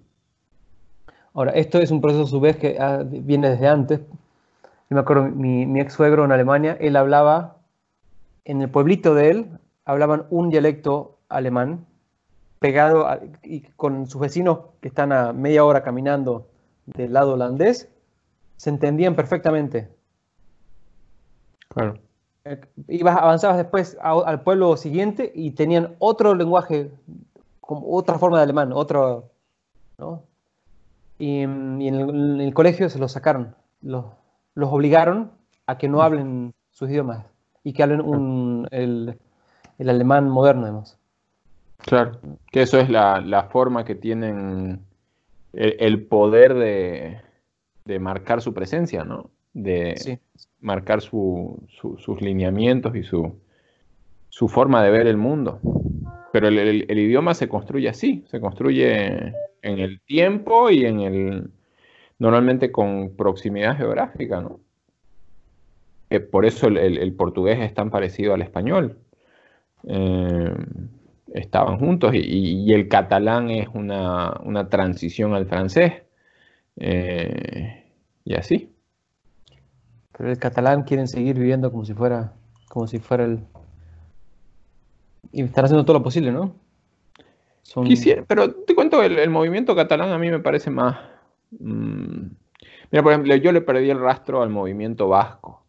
Ahora, 1.33 1.51
esto 1.51 1.79
es 1.79 1.91
un 1.91 2.01
proceso 2.01 2.23
a 2.23 2.27
su 2.27 2.39
vez 2.39 2.57
que 2.57 2.77
ah, 2.79 3.03
viene 3.05 3.49
desde 3.49 3.67
antes. 3.67 3.99
Yo 3.99 4.95
me 4.95 4.99
acuerdo, 4.99 5.23
mi, 5.23 5.65
mi 5.65 5.79
ex 5.79 5.93
suegro 5.93 6.25
en 6.25 6.31
Alemania, 6.31 6.77
él 6.79 6.95
hablaba, 6.95 7.57
en 8.43 8.61
el 8.61 8.69
pueblito 8.69 9.15
de 9.15 9.29
él, 9.29 9.59
hablaban 9.85 10.25
un 10.29 10.49
dialecto 10.49 11.17
alemán 11.29 11.85
pegado 12.59 13.07
y 13.41 13.61
con 13.61 14.05
sus 14.07 14.21
vecinos 14.21 14.59
que 14.81 14.89
están 14.89 15.11
a 15.11 15.33
media 15.33 15.65
hora 15.65 15.81
caminando 15.81 16.47
del 16.85 17.13
lado 17.13 17.33
holandés, 17.33 17.89
se 18.57 18.69
entendían 18.69 19.15
perfectamente. 19.15 19.89
Claro. 21.69 21.97
Eh, 22.43 22.61
ibas, 22.87 23.17
avanzabas 23.17 23.57
después 23.57 23.97
al 24.01 24.41
pueblo 24.43 24.77
siguiente 24.77 25.31
y 25.33 25.51
tenían 25.51 25.95
otro 25.99 26.35
lenguaje, 26.35 26.91
como 27.61 27.95
otra 27.95 28.19
forma 28.19 28.37
de 28.37 28.43
alemán, 28.43 28.71
otro, 28.73 29.31
¿no? 29.97 30.23
Y, 31.21 31.41
en, 31.41 31.79
el, 32.41 32.51
colegio 32.55 32.89
se 32.89 32.97
los 32.97 33.11
sacaron, 33.11 33.53
los, 33.83 34.05
los, 34.55 34.73
obligaron 34.73 35.29
a 35.67 35.77
que 35.77 35.87
no 35.87 36.01
hablen 36.01 36.51
sus 36.71 36.89
idiomas 36.89 37.27
y 37.63 37.73
que 37.73 37.83
hablen 37.83 38.65
el, 38.71 39.19
el, 39.77 39.89
alemán 39.89 40.27
moderno, 40.27 40.63
además. 40.63 40.97
Claro, 41.77 42.13
que 42.51 42.63
eso 42.63 42.79
es 42.79 42.89
la, 42.89 43.21
la 43.21 43.43
forma 43.43 43.85
que 43.85 43.93
tienen 43.93 44.83
el, 45.53 46.07
poder 46.07 46.55
de, 46.55 47.21
de, 47.85 47.99
marcar 47.99 48.41
su 48.41 48.55
presencia, 48.55 49.03
¿no? 49.03 49.29
De 49.53 50.19
marcar 50.59 51.01
sus 51.01 52.19
lineamientos 52.19 52.95
y 52.95 53.03
su, 53.03 53.35
su, 54.29 54.47
forma 54.47 54.83
de 54.83 54.89
ver 54.89 55.05
el 55.05 55.17
mundo. 55.17 55.59
Pero 56.33 56.47
el, 56.47 56.99
idioma 56.99 57.35
se 57.35 57.47
construye 57.47 57.89
así, 57.89 58.25
se 58.31 58.41
construye 58.41 59.35
en 59.61 59.79
el 59.79 60.01
tiempo 60.01 60.69
y 60.69 60.85
en 60.85 60.99
el 61.01 61.51
normalmente 62.19 62.71
con 62.71 63.15
proximidad 63.15 63.77
geográfica, 63.77 64.41
¿no? 64.41 64.59
Por 66.29 66.45
eso 66.45 66.67
el, 66.67 67.13
portugués 67.13 67.59
es 67.61 67.73
tan 67.73 67.89
parecido 67.89 68.33
al 68.33 68.41
español. 68.41 68.97
Eh, 69.87 70.53
estaban 71.33 71.79
juntos 71.79 72.13
y, 72.13 72.71
el 72.73 72.89
catalán 72.89 73.49
es 73.49 73.69
una, 73.73 74.67
transición 74.69 75.33
al 75.33 75.45
francés 75.45 76.03
eh, 76.75 77.85
y 78.25 78.35
así. 78.35 78.71
Pero 80.17 80.29
el 80.29 80.37
catalán 80.37 80.83
quieren 80.83 81.07
seguir 81.07 81.39
viviendo 81.39 81.71
como 81.71 81.85
si 81.85 81.93
fuera, 81.93 82.33
como 82.69 82.87
si 82.87 82.99
fuera 82.99 83.23
el... 83.23 83.39
Y 85.31 85.43
están 85.43 85.65
haciendo 85.65 85.85
todo 85.85 85.97
lo 85.97 86.03
posible, 86.03 86.31
¿no? 86.31 86.53
Quisiera, 87.85 88.23
pero 88.27 88.51
te 88.51 88.75
cuento, 88.75 89.01
el, 89.01 89.29
movimiento 89.29 89.75
catalán 89.75 90.11
a 90.11 90.17
mí 90.17 90.29
me 90.29 90.39
parece 90.39 90.69
más... 90.69 90.97
Mm, 91.51 92.27
mira, 92.91 93.03
por 93.03 93.11
ejemplo, 93.11 93.35
yo 93.35 93.51
le 93.51 93.61
perdí 93.61 93.89
el 93.89 93.99
rastro 93.99 94.41
al 94.41 94.49
movimiento 94.49 95.07
vasco, 95.07 95.63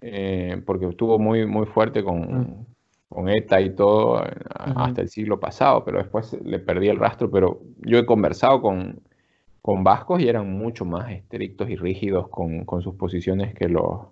eh, 0.00 0.62
porque 0.64 0.86
estuvo 0.86 1.18
muy, 1.18 1.46
muy 1.46 1.66
fuerte 1.66 2.02
con, 2.02 2.20
mm 2.20 2.66
con 3.08 3.28
ETA 3.28 3.60
y 3.60 3.70
todo 3.70 4.22
hasta 4.50 5.00
el 5.00 5.08
siglo 5.08 5.38
pasado, 5.38 5.84
pero 5.84 5.98
después 5.98 6.36
le 6.44 6.58
perdí 6.58 6.88
el 6.88 6.98
rastro, 6.98 7.30
pero 7.30 7.60
yo 7.78 7.98
he 7.98 8.06
conversado 8.06 8.60
con, 8.60 9.00
con 9.62 9.84
vascos 9.84 10.20
y 10.20 10.28
eran 10.28 10.52
mucho 10.52 10.84
más 10.84 11.10
estrictos 11.10 11.70
y 11.70 11.76
rígidos 11.76 12.28
con, 12.28 12.64
con 12.64 12.82
sus 12.82 12.94
posiciones 12.96 13.54
que 13.54 13.68
los, 13.68 14.08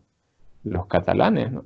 los 0.62 0.86
catalanes, 0.86 1.52
¿no? 1.52 1.64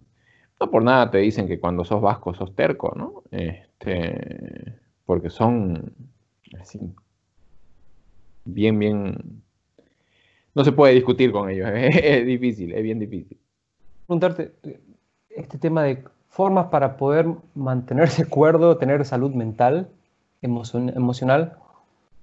No 0.60 0.70
por 0.72 0.82
nada 0.82 1.08
te 1.12 1.18
dicen 1.18 1.46
que 1.46 1.60
cuando 1.60 1.84
sos 1.84 2.00
vasco 2.02 2.34
sos 2.34 2.56
terco, 2.56 2.92
¿no? 2.96 3.22
Este, 3.30 4.74
porque 5.08 5.30
son 5.30 5.94
así, 6.60 6.78
bien, 8.44 8.78
bien... 8.78 9.42
No 10.54 10.64
se 10.64 10.72
puede 10.72 10.92
discutir 10.92 11.32
con 11.32 11.48
ellos, 11.48 11.66
es 11.74 12.26
difícil, 12.26 12.74
es 12.74 12.82
bien 12.82 12.98
difícil. 12.98 13.38
Preguntarte, 14.06 14.52
este 15.30 15.56
tema 15.56 15.82
de 15.82 16.04
formas 16.28 16.66
para 16.66 16.98
poder 16.98 17.26
mantenerse 17.54 18.26
cuerdo, 18.26 18.76
tener 18.76 19.02
salud 19.06 19.32
mental, 19.32 19.88
emocional, 20.42 21.56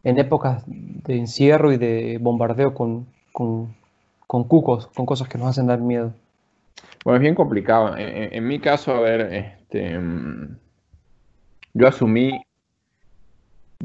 en 0.04 0.20
épocas 0.20 0.64
de 0.68 1.18
encierro 1.18 1.74
y 1.74 1.78
de 1.78 2.20
bombardeo 2.22 2.76
con, 2.76 3.08
cucos, 4.28 4.88
con 4.94 5.08
cosas 5.08 5.28
que 5.28 5.40
nos 5.40 5.48
hacen 5.48 5.66
dar 5.66 5.80
miedo. 5.80 6.14
Bueno, 7.04 7.16
es 7.16 7.22
bien 7.22 7.34
complicado. 7.34 7.98
En, 7.98 8.48
mi 8.48 8.60
caso, 8.60 8.92
a 8.92 9.00
ver, 9.00 9.34
este, 9.34 9.98
mm, 9.98 10.58
yo 11.74 11.88
asumí 11.88 12.45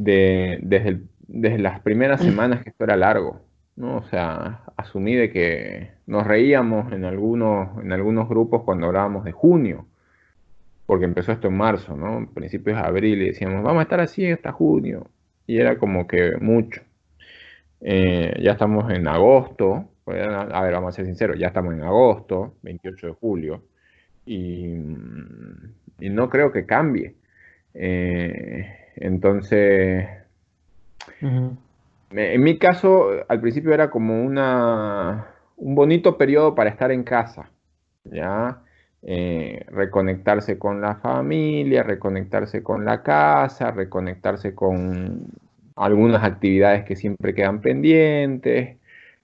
desde, 0.02 1.00
desde 1.28 1.58
las 1.58 1.80
primeras 1.80 2.20
semanas 2.20 2.62
que 2.62 2.70
esto 2.70 2.84
era 2.84 2.96
largo. 2.96 3.40
¿no? 3.76 3.96
O 3.98 4.02
sea, 4.04 4.62
asumí 4.76 5.14
de 5.14 5.30
que 5.30 5.90
nos 6.06 6.26
reíamos 6.26 6.92
en 6.92 7.04
algunos, 7.04 7.82
en 7.82 7.92
algunos 7.92 8.28
grupos 8.28 8.62
cuando 8.64 8.86
hablábamos 8.86 9.24
de 9.24 9.32
junio 9.32 9.86
porque 10.90 11.04
empezó 11.04 11.30
esto 11.30 11.46
en 11.46 11.56
marzo, 11.56 11.96
¿no? 11.96 12.28
Principios 12.34 12.76
de 12.76 12.82
abril 12.82 13.22
y 13.22 13.26
decíamos, 13.26 13.62
vamos 13.62 13.78
a 13.78 13.82
estar 13.84 14.00
así 14.00 14.28
hasta 14.28 14.50
junio. 14.50 15.08
Y 15.46 15.58
era 15.58 15.78
como 15.78 16.08
que 16.08 16.32
mucho. 16.40 16.82
Eh, 17.80 18.34
ya 18.42 18.50
estamos 18.50 18.90
en 18.92 19.06
agosto, 19.06 19.88
pues, 20.02 20.20
a 20.26 20.62
ver, 20.62 20.72
vamos 20.72 20.88
a 20.88 20.96
ser 20.96 21.06
sinceros, 21.06 21.38
ya 21.38 21.46
estamos 21.46 21.74
en 21.74 21.84
agosto, 21.84 22.56
28 22.62 23.06
de 23.06 23.12
julio, 23.12 23.62
y, 24.26 24.74
no 26.00 26.28
creo 26.28 26.50
que 26.50 26.66
cambie. 26.66 27.14
Eh, 27.72 28.79
entonces, 28.96 30.08
en 31.20 32.42
mi 32.42 32.58
caso, 32.58 33.10
al 33.28 33.40
principio 33.40 33.72
era 33.72 33.90
como 33.90 34.22
una, 34.22 35.26
un 35.56 35.74
bonito 35.74 36.16
periodo 36.16 36.54
para 36.54 36.70
estar 36.70 36.90
en 36.90 37.04
casa, 37.04 37.50
¿ya? 38.04 38.62
Eh, 39.02 39.64
reconectarse 39.68 40.58
con 40.58 40.80
la 40.80 40.96
familia, 40.96 41.82
reconectarse 41.82 42.62
con 42.62 42.84
la 42.84 43.02
casa, 43.02 43.70
reconectarse 43.70 44.54
con 44.54 45.26
algunas 45.76 46.22
actividades 46.22 46.84
que 46.84 46.96
siempre 46.96 47.34
quedan 47.34 47.62
pendientes, 47.62 48.76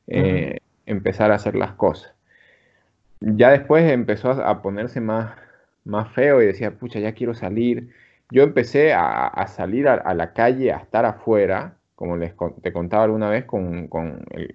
eh, 0.07 0.59
empezar 0.87 1.31
a 1.31 1.35
hacer 1.35 1.57
las 1.57 1.73
cosas. 1.73 2.15
Ya 3.21 3.51
después 3.51 3.91
empezó 3.91 4.31
a 4.31 4.63
ponerse 4.63 5.01
más, 5.01 5.35
más 5.85 6.11
feo 6.13 6.43
y 6.43 6.47
decía, 6.47 6.71
pucha, 6.71 6.99
ya 7.01 7.13
quiero 7.13 7.35
salir. 7.35 7.91
Yo 8.31 8.43
empecé 8.43 8.93
a, 8.93 9.47
salir 9.49 9.89
a, 9.89 10.15
la 10.15 10.33
calle, 10.33 10.73
a 10.73 10.79
estar 10.79 11.05
afuera, 11.05 11.77
como 11.95 12.17
les 12.17 12.35
te 12.63 12.73
contaba 12.73 13.05
alguna 13.05 13.31
vez, 13.31 13.45
con, 13.45 13.89
el, 14.31 14.55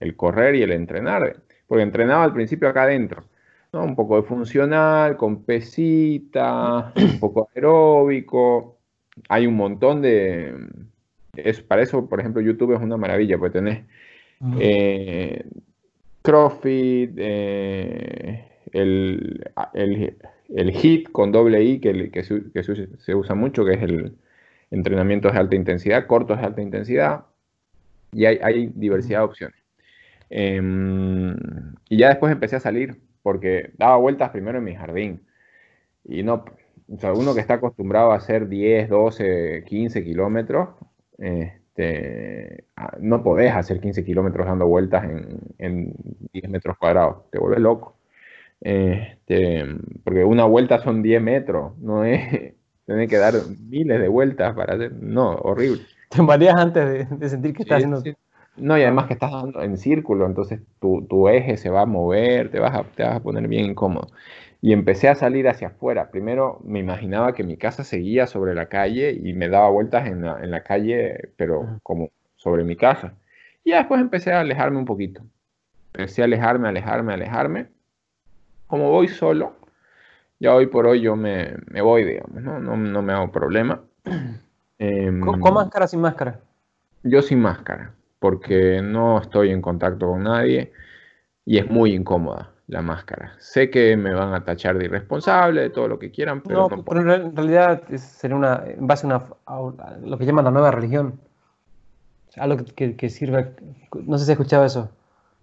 el, 0.00 0.16
correr 0.16 0.56
y 0.56 0.62
el 0.62 0.72
entrenar, 0.72 1.36
porque 1.68 1.82
entrenaba 1.82 2.24
al 2.24 2.32
principio 2.32 2.68
acá 2.68 2.82
adentro 2.82 3.24
un 3.84 3.94
poco 3.94 4.16
de 4.16 4.22
funcional, 4.22 5.16
con 5.16 5.42
pesita, 5.44 6.92
un 6.96 7.20
poco 7.20 7.48
aeróbico. 7.54 8.78
Hay 9.28 9.46
un 9.46 9.56
montón 9.56 10.02
de... 10.02 10.54
Es, 11.36 11.60
para 11.60 11.82
eso, 11.82 12.08
por 12.08 12.20
ejemplo, 12.20 12.40
YouTube 12.40 12.74
es 12.74 12.80
una 12.80 12.96
maravilla, 12.96 13.38
porque 13.38 13.58
tenés 13.58 13.84
eh, 14.58 15.44
CrossFit, 16.22 17.12
eh, 17.16 18.44
el, 18.72 19.44
el, 19.74 20.16
HIT 20.48 21.10
con 21.10 21.32
doble 21.32 21.62
I, 21.62 21.80
que, 21.80 22.10
que, 22.10 22.22
se, 22.22 23.14
usa 23.14 23.34
mucho, 23.34 23.64
que 23.64 23.74
es 23.74 23.82
el 23.82 24.16
entrenamiento 24.70 25.30
de 25.30 25.38
alta 25.38 25.56
intensidad, 25.56 26.06
cortos 26.06 26.38
de 26.38 26.46
alta 26.46 26.62
intensidad, 26.62 27.24
y 28.12 28.24
hay, 28.26 28.38
hay 28.42 28.70
diversidad 28.74 29.20
de 29.20 29.24
opciones. 29.24 29.60
Em, 30.30 31.36
y 31.88 31.98
ya 31.98 32.08
después 32.08 32.32
empecé 32.32 32.56
a 32.56 32.60
salir 32.60 33.00
porque 33.22 33.72
daba 33.78 33.96
vueltas 33.96 34.30
primero 34.30 34.58
en 34.58 34.64
mi 34.64 34.74
jardín. 34.74 35.22
Y 36.04 36.22
no, 36.22 36.44
o 36.88 36.98
sea, 36.98 37.12
uno 37.12 37.34
que 37.34 37.40
está 37.40 37.54
acostumbrado 37.54 38.12
a 38.12 38.16
hacer 38.16 38.48
10, 38.48 38.88
12, 38.88 39.64
15 39.66 40.04
kilómetros, 40.04 40.68
este, 41.18 42.64
no 43.00 43.22
podés 43.22 43.52
hacer 43.54 43.80
15 43.80 44.04
kilómetros 44.04 44.46
dando 44.46 44.66
vueltas 44.66 45.04
en, 45.58 45.92
10 46.32 46.48
metros 46.48 46.78
cuadrados, 46.78 47.30
te 47.30 47.38
vuelve 47.38 47.60
loco. 47.60 47.95
Este, 48.60 49.64
porque 50.04 50.24
una 50.24 50.44
vuelta 50.44 50.82
son 50.82 51.02
10 51.02 51.22
metros, 51.22 51.76
no 51.78 52.04
es, 52.04 52.54
tener 52.86 53.08
que 53.08 53.18
dar 53.18 53.34
miles 53.68 54.00
de 54.00 54.08
vueltas 54.08 54.54
para 54.54 54.74
hacer, 54.74 54.92
no, 54.92 55.32
horrible. 55.36 55.82
Te 56.08 56.22
mareas 56.22 56.56
antes 56.56 57.08
de, 57.18 57.28
sentir 57.28 57.52
que 57.52 57.62
estás 57.62 57.78
haciendo... 57.78 58.02
No, 58.56 58.78
y 58.78 58.82
además 58.82 59.06
que 59.06 59.12
estás 59.14 59.32
en 59.60 59.76
círculo, 59.76 60.24
entonces 60.24 60.60
tu, 60.80 61.28
eje 61.28 61.58
se 61.58 61.68
va 61.68 61.82
a 61.82 61.86
mover, 61.86 62.50
te 62.50 62.58
vas 62.58 62.74
a, 62.74 62.84
te 62.84 63.02
vas 63.02 63.16
a 63.16 63.22
poner 63.22 63.46
bien 63.48 63.66
incómodo. 63.66 64.08
Y 64.62 64.72
empecé 64.72 65.08
a 65.08 65.14
salir 65.14 65.46
hacia 65.46 65.68
afuera. 65.68 66.10
Primero 66.10 66.60
me 66.64 66.78
imaginaba 66.78 67.34
que 67.34 67.44
mi 67.44 67.58
casa 67.58 67.84
seguía 67.84 68.26
sobre 68.26 68.54
la 68.54 68.68
calle 68.68 69.12
y 69.12 69.34
me 69.34 69.50
daba 69.50 69.68
vueltas 69.68 70.06
en 70.06 70.22
la, 70.22 70.42
en 70.42 70.50
la 70.50 70.62
calle, 70.62 71.32
pero 71.36 71.78
como 71.82 72.10
sobre 72.36 72.64
mi 72.64 72.76
casa. 72.76 73.14
Y 73.62 73.72
después 73.72 74.00
empecé 74.00 74.32
a 74.32 74.40
alejarme 74.40 74.78
un 74.78 74.86
poquito. 74.86 75.22
Empecé 75.92 76.22
a 76.22 76.24
alejarme, 76.24 76.68
alejarme, 76.68 77.12
alejarme. 77.12 77.66
Como 78.66 78.90
voy 78.90 79.08
solo, 79.08 79.54
ya 80.38 80.54
hoy 80.54 80.66
por 80.66 80.86
hoy 80.86 81.00
yo 81.00 81.16
me, 81.16 81.54
me 81.66 81.80
voy, 81.80 82.04
digamos, 82.04 82.42
¿no? 82.42 82.58
¿no? 82.58 82.76
No, 82.76 83.02
me 83.02 83.12
hago 83.12 83.30
problema. 83.30 83.80
¿Con, 84.78 85.40
¿Con 85.40 85.54
máscara 85.54 85.86
o 85.86 85.88
sin 85.88 86.00
máscara? 86.00 86.40
Yo 87.02 87.22
sin 87.22 87.40
máscara 87.40 87.94
porque 88.18 88.80
no 88.82 89.20
estoy 89.20 89.50
en 89.50 89.62
contacto 89.62 90.08
con 90.08 90.24
nadie 90.24 90.72
y 91.44 91.58
es 91.58 91.70
muy 91.70 91.94
incómoda 91.94 92.50
la 92.66 92.82
máscara. 92.82 93.34
Sé 93.38 93.70
que 93.70 93.96
me 93.96 94.12
van 94.12 94.34
a 94.34 94.44
tachar 94.44 94.76
de 94.78 94.86
irresponsable, 94.86 95.60
de 95.62 95.70
todo 95.70 95.86
lo 95.86 95.98
que 95.98 96.10
quieran, 96.10 96.42
pero 96.42 96.68
no, 96.68 96.84
pero 96.84 97.14
en 97.14 97.36
realidad 97.36 97.82
sería 97.96 98.36
una, 98.36 98.64
en 98.66 98.86
base 98.86 99.06
a, 99.06 99.22
lo 100.02 100.18
que 100.18 100.26
llaman 100.26 100.44
la 100.44 100.50
nueva 100.50 100.72
religión. 100.72 101.20
Algo 102.36 102.64
que, 102.74 102.96
que, 102.96 103.08
sirve, 103.08 103.54
no 104.04 104.18
sé 104.18 104.24
si 104.24 104.32
has 104.32 104.38
escuchado 104.38 104.64
eso, 104.64 104.90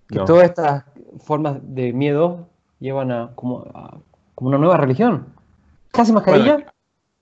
que 0.10 0.20
todas 0.20 0.44
estas 0.44 0.84
formas 1.20 1.58
de 1.64 1.94
miedo 1.94 2.50
llevan 2.84 3.12
a 3.12 3.32
como, 3.34 3.64
como 4.36 4.50
una 4.50 4.58
nueva 4.58 4.78
religión. 4.78 5.28
¿Casi 5.92 6.12
mascarilla? 6.12 6.66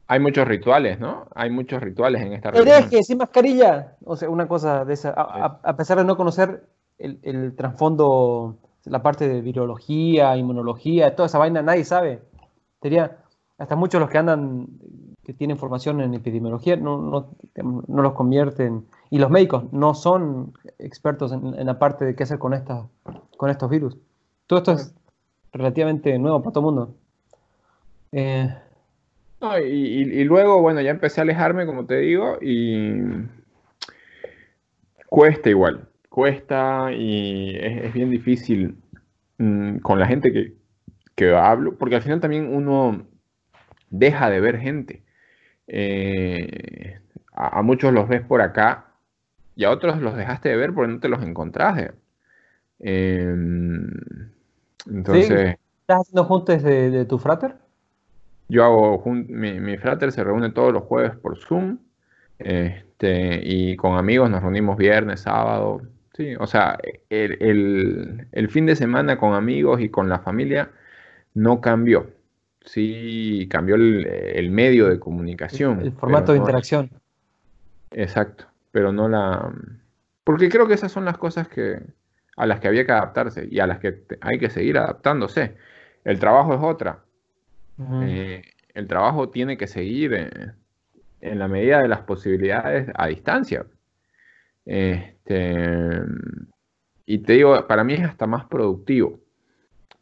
hay 0.07 0.19
muchos 0.19 0.45
rituales, 0.45 0.99
¿no? 0.99 1.27
Hay 1.35 1.49
muchos 1.49 1.81
rituales 1.81 2.21
en 2.21 2.33
esta 2.33 2.51
religión. 2.51 2.89
que 2.89 3.01
sin 3.03 3.17
mascarilla, 3.17 3.95
o 4.03 4.17
sea, 4.17 4.29
una 4.29 4.45
cosa 4.45 4.83
de 4.83 4.93
esa, 4.93 5.11
a, 5.11 5.77
pesar 5.77 5.99
de 5.99 6.03
no 6.03 6.17
conocer 6.17 6.65
el, 6.97 7.55
trasfondo, 7.55 8.57
la 8.83 9.01
parte 9.01 9.29
de 9.29 9.39
virología, 9.39 10.35
inmunología, 10.35 11.15
toda 11.15 11.27
esa 11.27 11.37
vaina, 11.37 11.61
nadie 11.61 11.85
sabe. 11.85 12.23
Sería, 12.81 13.19
hasta 13.57 13.77
muchos 13.77 14.01
los 14.01 14.09
que 14.09 14.17
andan, 14.17 14.67
que 15.23 15.33
tienen 15.33 15.57
formación 15.57 16.01
en 16.01 16.13
epidemiología, 16.13 16.75
no, 16.75 17.29
los 17.87 18.13
convierten, 18.13 18.87
y 19.11 19.17
los 19.17 19.29
médicos 19.29 19.71
no 19.71 19.93
son 19.93 20.53
expertos 20.77 21.31
en, 21.31 21.65
la 21.65 21.79
parte 21.79 22.03
de 22.03 22.15
qué 22.15 22.23
hacer 22.23 22.37
con, 22.37 22.53
esta, 22.53 22.85
con 23.37 23.49
estos 23.49 23.69
virus. 23.69 23.97
Todo 24.45 24.59
esto 24.59 24.71
es 24.73 24.93
relativamente 25.51 26.17
nuevo 26.17 26.41
para 26.41 26.53
todo 26.53 26.69
el 26.69 26.75
mundo. 26.75 26.95
Eh, 28.11 28.49
y, 29.63 30.23
luego, 30.23 30.61
bueno, 30.61 30.81
ya 30.81 30.91
empecé 30.91 31.21
a 31.21 31.23
alejarme, 31.23 31.65
como 31.65 31.85
te 31.85 31.97
digo, 31.97 32.37
y 32.41 33.01
cuesta 35.07 35.49
igual, 35.49 35.87
cuesta 36.09 36.91
y 36.93 37.55
es, 37.57 37.91
bien 37.93 38.11
difícil 38.11 38.75
mm, 39.39 39.77
con 39.77 39.99
la 39.99 40.05
gente 40.05 40.53
que, 41.15 41.33
hablo, 41.35 41.77
porque 41.77 41.95
al 41.95 42.01
final 42.01 42.19
también 42.19 42.53
uno 42.53 43.05
deja 43.89 44.29
de 44.29 44.41
ver 44.41 44.59
gente. 44.59 45.03
Eh, 45.67 46.99
a, 47.33 47.61
muchos 47.61 47.93
los 47.93 48.07
ves 48.07 48.21
por 48.21 48.41
acá 48.41 48.85
y 49.55 49.63
a 49.63 49.71
otros 49.71 50.01
los 50.01 50.15
dejaste 50.17 50.49
de 50.49 50.57
ver 50.57 50.73
porque 50.73 50.93
no 50.93 50.99
te 50.99 51.09
los 51.09 51.23
encontraste. 51.23 51.91
Em, 52.79 53.91
entonces... 54.89 55.57
¿Estás 55.81 56.01
haciendo 56.01 56.23
juntos 56.25 56.63
de, 56.63 56.89
de 56.89 57.05
tu 57.05 57.17
frater? 57.17 57.55
Yo 58.51 58.65
hago, 58.65 59.03
mi, 59.05 59.59
mi 59.59 59.77
frater 59.77 60.11
se 60.11 60.23
reúne 60.23 60.49
todos 60.49 60.73
los 60.73 60.83
jueves 60.83 61.15
por 61.15 61.37
Zoom, 61.37 61.77
este, 62.37 63.39
y 63.43 63.77
con 63.77 63.97
amigos 63.97 64.29
nos 64.29 64.41
reunimos 64.41 64.75
viernes, 64.75 65.21
sábado, 65.21 65.81
sí, 66.13 66.35
o 66.35 66.47
sea, 66.47 66.77
el, 67.09 68.49
fin 68.49 68.65
de 68.65 68.75
semana 68.75 69.17
con 69.17 69.35
amigos 69.35 69.79
y 69.79 69.89
con 69.89 70.09
la 70.09 70.19
familia 70.19 70.69
no 71.33 71.61
cambió, 71.61 72.11
sí 72.65 73.47
cambió 73.49 73.75
el, 73.75 74.51
medio 74.51 74.87
de 74.89 74.99
comunicación. 74.99 75.81
El, 75.81 75.93
formato 75.93 76.33
de 76.33 76.39
interacción. 76.39 76.89
exacto, 77.91 78.45
pero 78.71 78.91
no 78.91 79.07
la... 79.07 79.53
Porque 80.23 80.49
creo 80.49 80.67
que 80.67 80.73
esas 80.73 80.91
son 80.91 81.05
las 81.05 81.17
cosas 81.17 81.47
que, 81.47 81.79
a 82.37 82.45
las 82.45 82.59
que 82.59 82.67
había 82.67 82.85
que 82.85 82.91
adaptarse 82.91 83.47
y 83.49 83.59
a 83.59 83.67
las 83.67 83.79
que 83.79 84.03
hay 84.21 84.39
que 84.39 84.49
seguir 84.49 84.77
adaptándose. 84.77 85.55
El 86.03 86.19
trabajo 86.19 86.53
es 86.53 86.59
otra. 86.61 87.03
Eh, 88.03 88.43
el 88.73 88.87
trabajo 88.87 89.29
tiene 89.29 89.57
que 89.57 89.67
seguir 89.67 90.13
eh, 90.13 90.29
en 91.21 91.39
la 91.39 91.47
medida 91.47 91.81
de 91.81 91.87
las 91.87 92.01
posibilidades 92.01 92.89
a 92.93 93.07
distancia. 93.07 93.65
Este, 94.65 96.01
y 97.05 97.17
te 97.19 97.33
digo, 97.33 97.67
para 97.67 97.83
mí 97.83 97.93
es 97.93 98.03
hasta 98.03 98.27
más 98.27 98.45
productivo, 98.45 99.19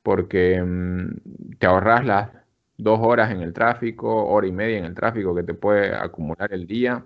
porque 0.03 0.61
mm, 0.61 1.57
te 1.57 1.67
ahorras 1.67 2.05
las 2.05 2.29
dos 2.77 2.99
horas 3.01 3.31
en 3.31 3.41
el 3.41 3.53
tráfico, 3.53 4.25
hora 4.25 4.47
y 4.47 4.51
media 4.51 4.77
en 4.77 4.85
el 4.85 4.95
tráfico 4.95 5.35
que 5.35 5.43
te 5.43 5.53
puede 5.53 5.93
acumular 5.95 6.53
el 6.53 6.65
día, 6.67 7.03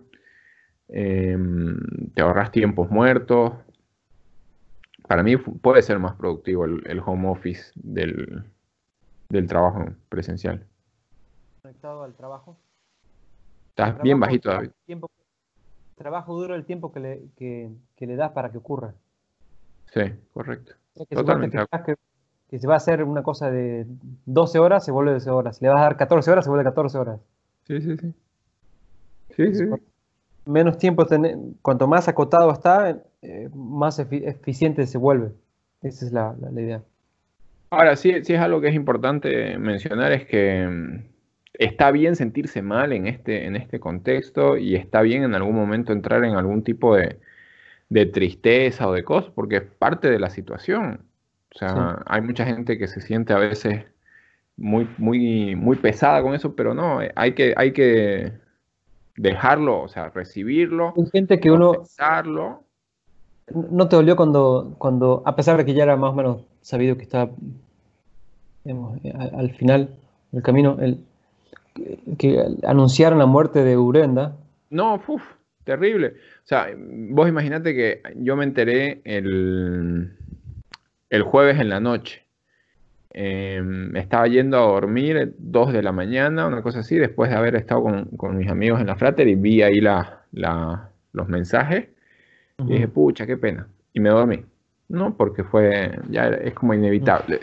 em, 0.87 1.77
te 2.13 2.21
ahorras 2.21 2.51
tiempos 2.51 2.89
muertos. 2.89 3.53
Para 5.07 5.23
mí 5.23 5.37
puede 5.37 5.81
ser 5.81 5.99
más 5.99 6.15
productivo 6.15 6.65
el 6.65 7.01
home 7.05 7.29
office 7.29 7.71
del, 7.75 8.43
del 9.33 9.47
trabajo 9.47 9.85
presencial. 10.09 10.65
Conectado 11.61 12.03
al 12.03 12.13
trabajo. 12.13 12.57
Estás 13.69 14.01
bien 14.01 14.19
bajito, 14.19 14.49
David. 14.49 14.69
trabajo 15.95 16.35
duro 16.35 16.55
el 16.55 16.65
tiempo 16.65 16.91
que 16.91 16.99
le, 16.99 17.21
que, 17.35 17.71
le 18.05 18.15
das 18.15 18.31
para 18.31 18.51
que 18.51 18.59
ocurra. 18.59 18.93
Sí, 19.91 20.01
correcto. 20.33 20.73
Totalmente. 21.09 21.57
Que, 22.49 22.59
se 22.59 22.67
va 22.67 22.75
a 22.75 22.77
hacer 22.77 23.03
una 23.03 23.23
cosa 23.23 23.49
de 23.49 23.87
12 24.25 24.59
horas, 24.59 24.85
se 24.85 24.91
vuelve 24.91 25.13
12 25.13 25.29
horas. 25.31 25.57
Si 25.57 25.65
le 25.65 25.71
vas 25.71 25.79
a 25.79 25.83
dar 25.83 25.97
14 25.97 26.31
horas, 26.31 26.45
se 26.45 26.51
vuelve 26.51 26.63
14 26.65 26.97
horas. 26.99 27.19
Sí, 27.65 27.81
sí, 27.81 27.97
sí. 27.97 28.13
Sí, 29.35 29.55
sí. 29.55 29.63
Menos 30.45 30.77
tiempo, 30.77 31.05
cuanto 31.61 31.87
más 31.87 32.07
acotado 32.07 32.51
está, 32.51 32.97
eh, 33.21 33.49
más 33.53 33.99
eficiente 33.99 34.85
se 34.85 34.97
vuelve. 34.97 35.31
Esa 35.81 36.05
es 36.05 36.11
la 36.11 36.35
idea. 36.53 36.81
Ahora, 37.73 37.95
sí, 37.95 38.23
sí 38.23 38.33
es 38.35 38.39
algo 38.39 38.61
que 38.61 38.67
es 38.67 38.75
importante 38.75 39.57
mencionar, 39.57 40.11
es 40.11 40.27
que 40.27 40.67
mm, 40.67 40.99
está 41.53 41.89
bien 41.89 42.15
sentirse 42.15 42.61
mal 42.61 42.93
en 42.93 43.07
este, 43.07 43.47
en 43.47 43.55
este 43.55 43.79
contexto 43.79 44.57
y 44.57 44.75
está 44.75 45.01
bien 45.01 45.23
en 45.23 45.33
algún 45.33 45.55
momento 45.55 45.91
entrar 45.91 46.23
en 46.23 46.35
algún 46.35 46.63
tipo 46.63 46.95
de, 46.95 47.17
tristeza 48.11 48.87
o 48.87 48.93
de 48.93 49.03
cosas, 49.03 49.31
porque 49.33 49.55
es 49.57 49.63
parte 49.63 50.11
de 50.11 50.19
la 50.19 50.29
situación. 50.29 50.99
O 51.55 51.57
sea, 51.57 52.03
hay 52.05 52.21
mucha 52.21 52.45
gente 52.45 52.77
que 52.77 52.87
se 52.87 53.01
siente 53.01 53.33
a 53.33 53.39
veces 53.39 53.85
muy, 54.55 54.87
muy, 54.99 55.55
muy 55.55 55.75
pesada 55.75 56.21
con 56.21 56.35
eso, 56.35 56.55
pero 56.55 56.75
no, 56.75 56.99
hay 57.15 57.33
que, 57.33 57.55
hay 57.57 57.73
que 57.73 58.33
dejarlo, 59.15 59.81
o 59.81 59.87
sea, 59.87 60.09
recibirlo, 60.09 60.93
gente 61.11 61.39
que 61.39 61.51
uno 61.51 61.83
¿No 63.53 63.89
te 63.89 63.97
dolió 63.97 64.15
cuando, 64.15 64.75
cuando, 64.77 65.21
a 65.25 65.35
pesar 65.35 65.57
de 65.57 65.65
que 65.65 65.73
ya 65.73 65.83
era 65.83 65.97
más 65.97 66.11
o 66.11 66.15
menos 66.15 66.41
sabido 66.61 66.95
que 66.95 67.03
estaba 67.03 67.29
al, 68.65 69.51
final 69.55 69.89
del 70.31 70.41
camino, 70.41 70.77
el, 70.79 71.03
que 72.17 72.43
anunciaron 72.65 73.19
la 73.19 73.25
muerte 73.25 73.63
de 73.63 73.77
Urenda? 73.77 74.37
No, 74.69 75.01
uf, 75.07 75.21
terrible. 75.65 76.07
O 76.07 76.47
sea, 76.47 76.67
vos 76.75 77.27
imaginate 77.27 77.75
que 77.75 78.01
yo 78.15 78.35
me 78.37 78.45
enteré 78.45 79.01
el, 79.03 80.15
el 81.09 81.23
jueves 81.23 81.59
en 81.59 81.69
la 81.69 81.79
noche. 81.79 82.22
Em, 83.13 83.95
estaba 83.95 84.27
yendo 84.27 84.57
a 84.57 84.61
dormir 84.61 85.35
dos 85.37 85.71
de 85.71 85.83
la 85.83 85.91
mañana, 85.91 86.47
una 86.47 86.63
cosa 86.63 86.79
así, 86.79 86.97
después 86.97 87.29
de 87.29 87.35
haber 87.35 87.55
estado 87.55 87.83
con, 88.17 88.37
mis 88.37 88.49
amigos 88.49 88.81
en 88.81 88.87
la 88.87 88.95
frater 88.95 89.27
y 89.27 89.35
vi 89.35 89.61
ahí 89.61 89.79
la, 89.81 90.23
los 91.11 91.27
mensajes. 91.29 91.87
Y 92.59 92.73
dije, 92.73 92.87
pucha, 92.87 93.25
qué 93.25 93.37
pena. 93.37 93.67
Y 93.93 93.99
me 93.99 94.09
dormí. 94.09 94.43
¿no? 94.89 95.15
Porque 95.15 95.43
fue, 95.43 95.99
ya 96.09 96.27
es 96.27 96.53
como 96.53 96.73
inevitable. 96.73 97.41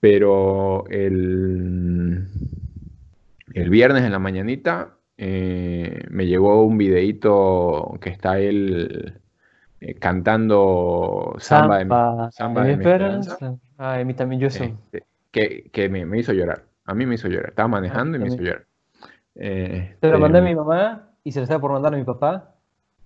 Pero 0.00 0.86
el, 0.88 2.26
el 3.52 3.70
viernes 3.70 4.04
en 4.04 4.12
la 4.12 4.18
mañanita 4.18 4.96
eh, 5.18 6.04
me 6.10 6.26
llegó 6.26 6.64
un 6.64 6.78
videíto 6.78 7.98
que 8.00 8.10
está 8.10 8.38
él 8.38 9.20
eh, 9.80 9.94
cantando 9.94 11.36
samba, 11.38 11.78
de, 11.78 12.32
samba 12.32 12.64
de, 12.64 12.72
esperanza. 12.72 13.38
Ah, 13.78 13.94
a 13.94 14.04
mí 14.04 14.14
también 14.14 14.40
yo 14.40 14.50
soy. 14.50 14.74
Este, 14.92 15.06
que, 15.30 15.70
que 15.70 15.88
me, 15.88 16.18
hizo 16.18 16.32
llorar. 16.32 16.64
A 16.84 16.94
mí 16.94 17.06
me 17.06 17.16
hizo 17.16 17.28
llorar. 17.28 17.50
Estaba 17.50 17.68
manejando 17.68 18.16
y 18.16 18.20
me 18.20 18.28
hizo 18.28 18.42
llorar. 18.42 18.66
se 19.34 19.96
lo 20.02 20.18
mandé 20.18 20.38
a 20.38 20.42
mi 20.42 20.54
mamá 20.54 21.10
y 21.24 21.32
se 21.32 21.40
lo 21.40 21.44
estaba 21.44 21.60
por 21.60 21.72
mandar 21.72 21.94
a 21.94 21.96
mi 21.96 22.04
papá. 22.04 22.54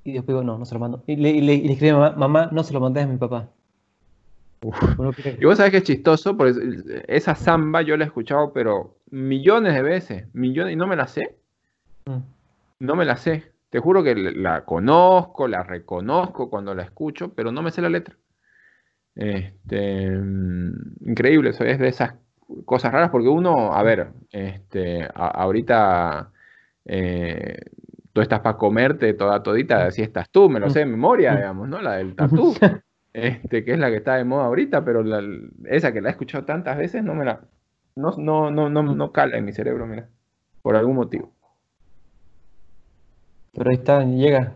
Y 0.04 0.12
después 0.12 0.28
digo, 0.28 0.42
no, 0.42 0.58
no 0.58 0.64
se 0.64 0.74
lo 0.74 0.80
mando. 0.80 1.02
Y 1.06 1.16
le, 1.16 1.30
y 1.30 1.70
escribí 1.70 1.90
a 1.90 1.94
mamá, 1.94 2.16
mamá, 2.16 2.48
no 2.52 2.62
se 2.62 2.72
lo 2.72 2.80
mandé 2.80 3.00
a 3.00 3.06
mi 3.06 3.16
papá. 3.16 3.48
Y 4.62 5.44
vos 5.44 5.56
sabés 5.56 5.72
que 5.72 5.78
es 5.78 5.84
chistoso, 5.84 6.36
porque 6.36 7.04
esa 7.08 7.34
samba 7.34 7.80
yo 7.82 7.96
la 7.96 8.04
he 8.04 8.06
escuchado, 8.06 8.52
pero 8.52 8.98
millones 9.10 9.74
de 9.74 9.82
veces, 9.82 10.34
millones, 10.34 10.74
y 10.74 10.76
no 10.76 10.86
me 10.86 10.96
la 10.96 11.06
sé. 11.06 11.36
Mm. 12.04 12.18
No 12.80 12.94
me 12.94 13.04
la 13.04 13.16
sé. 13.16 13.52
Te 13.70 13.78
juro 13.78 14.02
que 14.02 14.14
la 14.14 14.64
conozco, 14.64 15.48
la 15.48 15.62
reconozco 15.62 16.50
cuando 16.50 16.74
la 16.74 16.82
escucho, 16.82 17.32
pero 17.34 17.52
no 17.52 17.62
me 17.62 17.70
sé 17.70 17.80
la 17.80 17.88
letra. 17.88 18.16
Este, 19.14 20.10
mm, 20.10 20.72
increíble, 21.06 21.50
eso 21.50 21.64
es 21.64 21.78
de 21.78 21.88
esas 21.88 22.14
cosas 22.64 22.92
raras 22.92 23.10
porque 23.10 23.28
uno, 23.28 23.74
a 23.74 23.82
ver, 23.82 24.08
este, 24.30 25.08
ahorita 25.14 26.32
eh, 26.84 27.58
tú 28.12 28.20
estás 28.20 28.40
para 28.40 28.56
comerte 28.56 29.14
toda 29.14 29.42
todita, 29.42 29.86
así 29.86 30.02
estás 30.02 30.30
tú, 30.30 30.48
me 30.48 30.60
lo 30.60 30.70
sé 30.70 30.80
de 30.80 30.86
memoria, 30.86 31.34
digamos, 31.34 31.68
¿no? 31.68 31.80
La 31.80 31.96
del 31.96 32.14
tatú, 32.14 32.54
este, 33.12 33.64
que 33.64 33.72
es 33.72 33.78
la 33.78 33.90
que 33.90 33.96
está 33.96 34.16
de 34.16 34.24
moda 34.24 34.46
ahorita, 34.46 34.84
pero 34.84 35.04
esa 35.66 35.92
que 35.92 36.00
la 36.00 36.08
he 36.08 36.12
escuchado 36.12 36.44
tantas 36.44 36.76
veces 36.76 37.04
no 37.04 37.14
me 37.14 37.24
la, 37.24 37.40
no, 37.96 38.12
no, 38.16 38.50
no, 38.50 38.68
no, 38.68 38.82
no 38.82 39.12
cala 39.12 39.36
en 39.36 39.44
mi 39.44 39.52
cerebro, 39.52 39.86
mira, 39.86 40.08
por 40.62 40.76
algún 40.76 40.96
motivo. 40.96 41.32
Pero 43.52 43.70
ahí 43.70 43.76
está, 43.76 44.04
llega. 44.04 44.52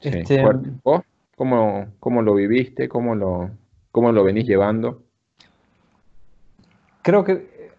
este... 0.00 0.44
¿Vos 0.84 1.02
cómo, 1.38 1.86
cómo, 2.00 2.20
lo 2.20 2.34
viviste? 2.34 2.88
¿Cómo 2.88 3.14
lo, 3.14 3.50
cómo 3.90 4.12
lo 4.12 4.24
venís 4.24 4.46
llevando? 4.46 5.02
Creo 7.02 7.24
que, 7.24 7.70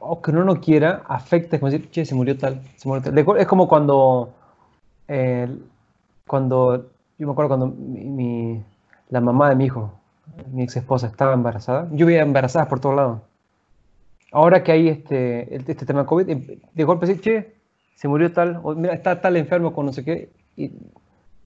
aunque 0.00 0.30
uno 0.30 0.44
no 0.44 0.60
quiera, 0.60 1.02
afecta, 1.06 1.56
es 1.56 1.60
como 1.60 1.70
decir, 1.70 1.90
che, 1.90 2.06
se 2.06 2.14
murió 2.14 2.38
tal, 2.38 2.62
se 2.76 2.88
murió 2.88 3.02
tal. 3.02 3.18
Es 3.38 3.46
como 3.46 3.68
cuando, 3.68 4.32
cuando, 6.26 6.90
yo 7.18 7.26
me 7.26 7.32
acuerdo 7.32 7.48
cuando 7.48 7.74
la 9.10 9.20
mamá 9.20 9.50
de 9.50 9.56
mi 9.56 9.66
hijo, 9.66 9.92
mi 10.52 10.62
ex 10.62 10.76
esposa, 10.76 11.08
estaba 11.08 11.34
embarazada. 11.34 11.88
Yo 11.92 12.06
veía 12.06 12.22
embarazadas 12.22 12.68
por 12.68 12.80
todos 12.80 12.96
lados. 12.96 13.20
Ahora 14.32 14.62
que 14.62 14.72
hay 14.72 14.88
este, 14.88 15.56
este 15.56 15.84
tema 15.84 16.06
COVID, 16.06 16.26
de 16.72 16.84
golpe 16.84 17.06
decir, 17.06 17.20
che, 17.20 17.60
se 18.00 18.08
murió 18.08 18.32
tal, 18.32 18.62
mira, 18.76 18.94
está 18.94 19.20
tal 19.20 19.36
enfermo 19.36 19.74
con 19.74 19.84
no 19.84 19.92
sé 19.92 20.04
qué, 20.04 20.30
y, 20.56 20.72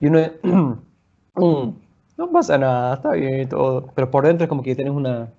uno, 0.00 0.20
mm, 1.34 1.74
no 2.16 2.30
pasa 2.30 2.58
nada, 2.58 2.94
está 2.94 3.12
bien 3.12 3.48
todo, 3.48 3.90
pero 3.94 4.10
por 4.10 4.26
dentro 4.26 4.44
es 4.44 4.48
como 4.48 4.62
que 4.62 4.74
tienes 4.74 4.94
una, 4.94 5.32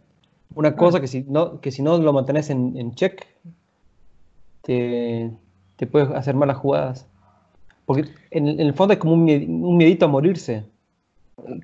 una 0.56 0.76
cosa 0.76 1.00
que 1.00 1.08
si 1.08 1.24
no, 1.24 1.60
que 1.62 1.72
si 1.72 1.82
no 1.82 1.98
lo 1.98 2.14
mantenés 2.14 2.50
en, 2.50 2.78
en 2.78 2.94
check, 2.96 3.26
te, 4.62 5.32
te, 5.76 5.88
puedes 5.88 6.10
hacer 6.12 6.36
malas 6.36 6.58
jugadas. 6.58 7.08
Porque 7.86 8.06
en, 8.32 8.48
el 8.60 8.74
fondo 8.74 8.94
es 8.94 9.00
como 9.00 9.14
un, 9.14 9.22
un 9.22 9.78
miedito 9.78 10.06
a 10.06 10.10
morirse. 10.10 10.66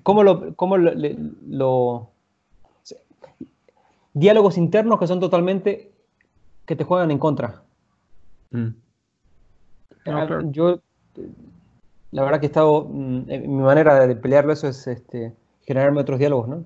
¿Cómo 0.04 0.24
lo, 0.24 0.56
cómo 0.56 0.78
lo, 0.78 0.92
lo, 1.48 2.10
diálogos 4.14 4.58
internos 4.58 5.00
que 5.00 5.08
son 5.08 5.20
totalmente 5.20 5.92
que 6.66 6.76
te 6.76 6.84
juegan 6.84 7.12
en 7.12 7.18
contra? 7.18 7.64
Mm. 8.52 8.70
Yo, 10.52 10.80
la 12.12 12.24
verdad 12.24 12.40
que 12.40 12.48
he 12.48 12.50
estado, 12.50 12.86
mm, 12.90 13.26
mi 13.28 13.64
manera 13.64 14.06
de 14.08 14.16
pelearlo 14.16 14.54
eso 14.54 14.68
es 14.68 14.88
este, 14.88 15.34
generarme 15.64 16.02
otros 16.02 16.20
diálogos, 16.20 16.48
¿no? 16.50 16.64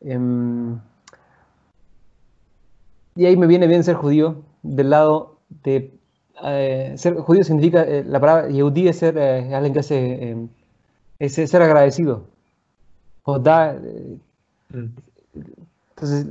Em, 0.00 0.78
y 3.16 3.26
ahí 3.26 3.36
me 3.36 3.46
viene 3.46 3.66
bien 3.66 3.84
ser 3.84 3.96
judío, 3.96 4.42
del 4.62 4.90
lado 4.90 5.38
de 5.62 5.92
eh, 6.44 6.94
ser 6.96 7.16
judío 7.16 7.44
significa, 7.44 7.82
eh, 7.82 8.04
la 8.04 8.20
palabra 8.20 8.48
yehudí 8.48 8.88
es 8.88 8.98
ser 8.98 9.16
eh, 9.18 9.54
alguien 9.54 9.72
que 9.72 9.80
hace, 9.80 10.30
em, 10.30 10.48
es 11.18 11.34
ser 11.34 11.62
agradecido. 11.62 12.24
O 13.24 13.38
da, 13.38 13.74
mm. 13.74 14.84
entonces 15.90 16.26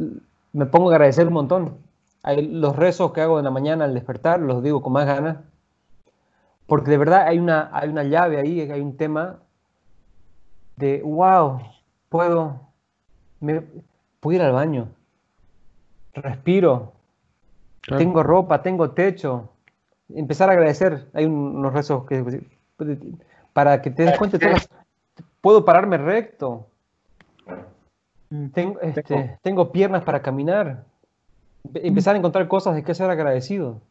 me 0.54 0.66
pongo 0.66 0.92
a 0.92 0.94
agradecer 0.96 1.28
un 1.28 1.34
montón. 1.34 1.78
Hay, 2.24 2.48
los 2.48 2.76
rezos 2.76 3.12
que 3.14 3.22
hago 3.22 3.40
en 3.40 3.46
la 3.46 3.52
mañana 3.52 3.86
al 3.86 3.94
despertar 3.94 4.40
los 4.40 4.64
digo 4.64 4.82
con 4.82 4.94
más 4.94 5.06
ganas 5.06 5.38
porque 6.68 6.92
de 6.92 6.98
verdad 6.98 7.28
hay 7.28 7.40
una, 7.40 7.70
hay 7.74 7.90
una 7.90 8.04
llave 8.04 8.40
ahí, 8.40 8.62
hay 8.62 8.82
un 8.82 8.96
tema 8.96 9.40
de, 10.78 11.02
wow, 11.04 11.62
puedo, 12.10 12.60
me, 13.40 13.64
puedo 14.20 14.36
ir 14.36 14.42
al 14.42 14.54
baño, 14.54 14.88
respiro, 16.14 16.94
tengo 17.98 18.24
ropa, 18.24 18.62
tengo 18.62 18.92
techo. 18.92 19.50
Empezar 20.10 20.50
a 20.50 20.54
agradecer, 20.54 21.10
hay 21.14 21.26
unos 21.26 21.74
rezos 21.74 22.06
que, 22.06 22.44
para 23.52 23.82
que 23.82 23.92
te 23.92 24.04
des 24.04 24.18
cuenta, 24.18 24.38
puedo 25.42 25.66
pararme 25.66 25.98
recto, 25.98 26.68
tengo, 28.54 28.80
este, 28.82 29.38
tengo 29.42 29.72
piernas 29.72 30.04
para 30.04 30.22
caminar, 30.22 30.86
empezar 31.74 32.16
a 32.16 32.20
encontrar 32.20 32.48
cosas 32.48 32.76
de 32.76 32.84
que 32.84 32.96
ser 32.96 33.10
agradecido. 33.10 33.82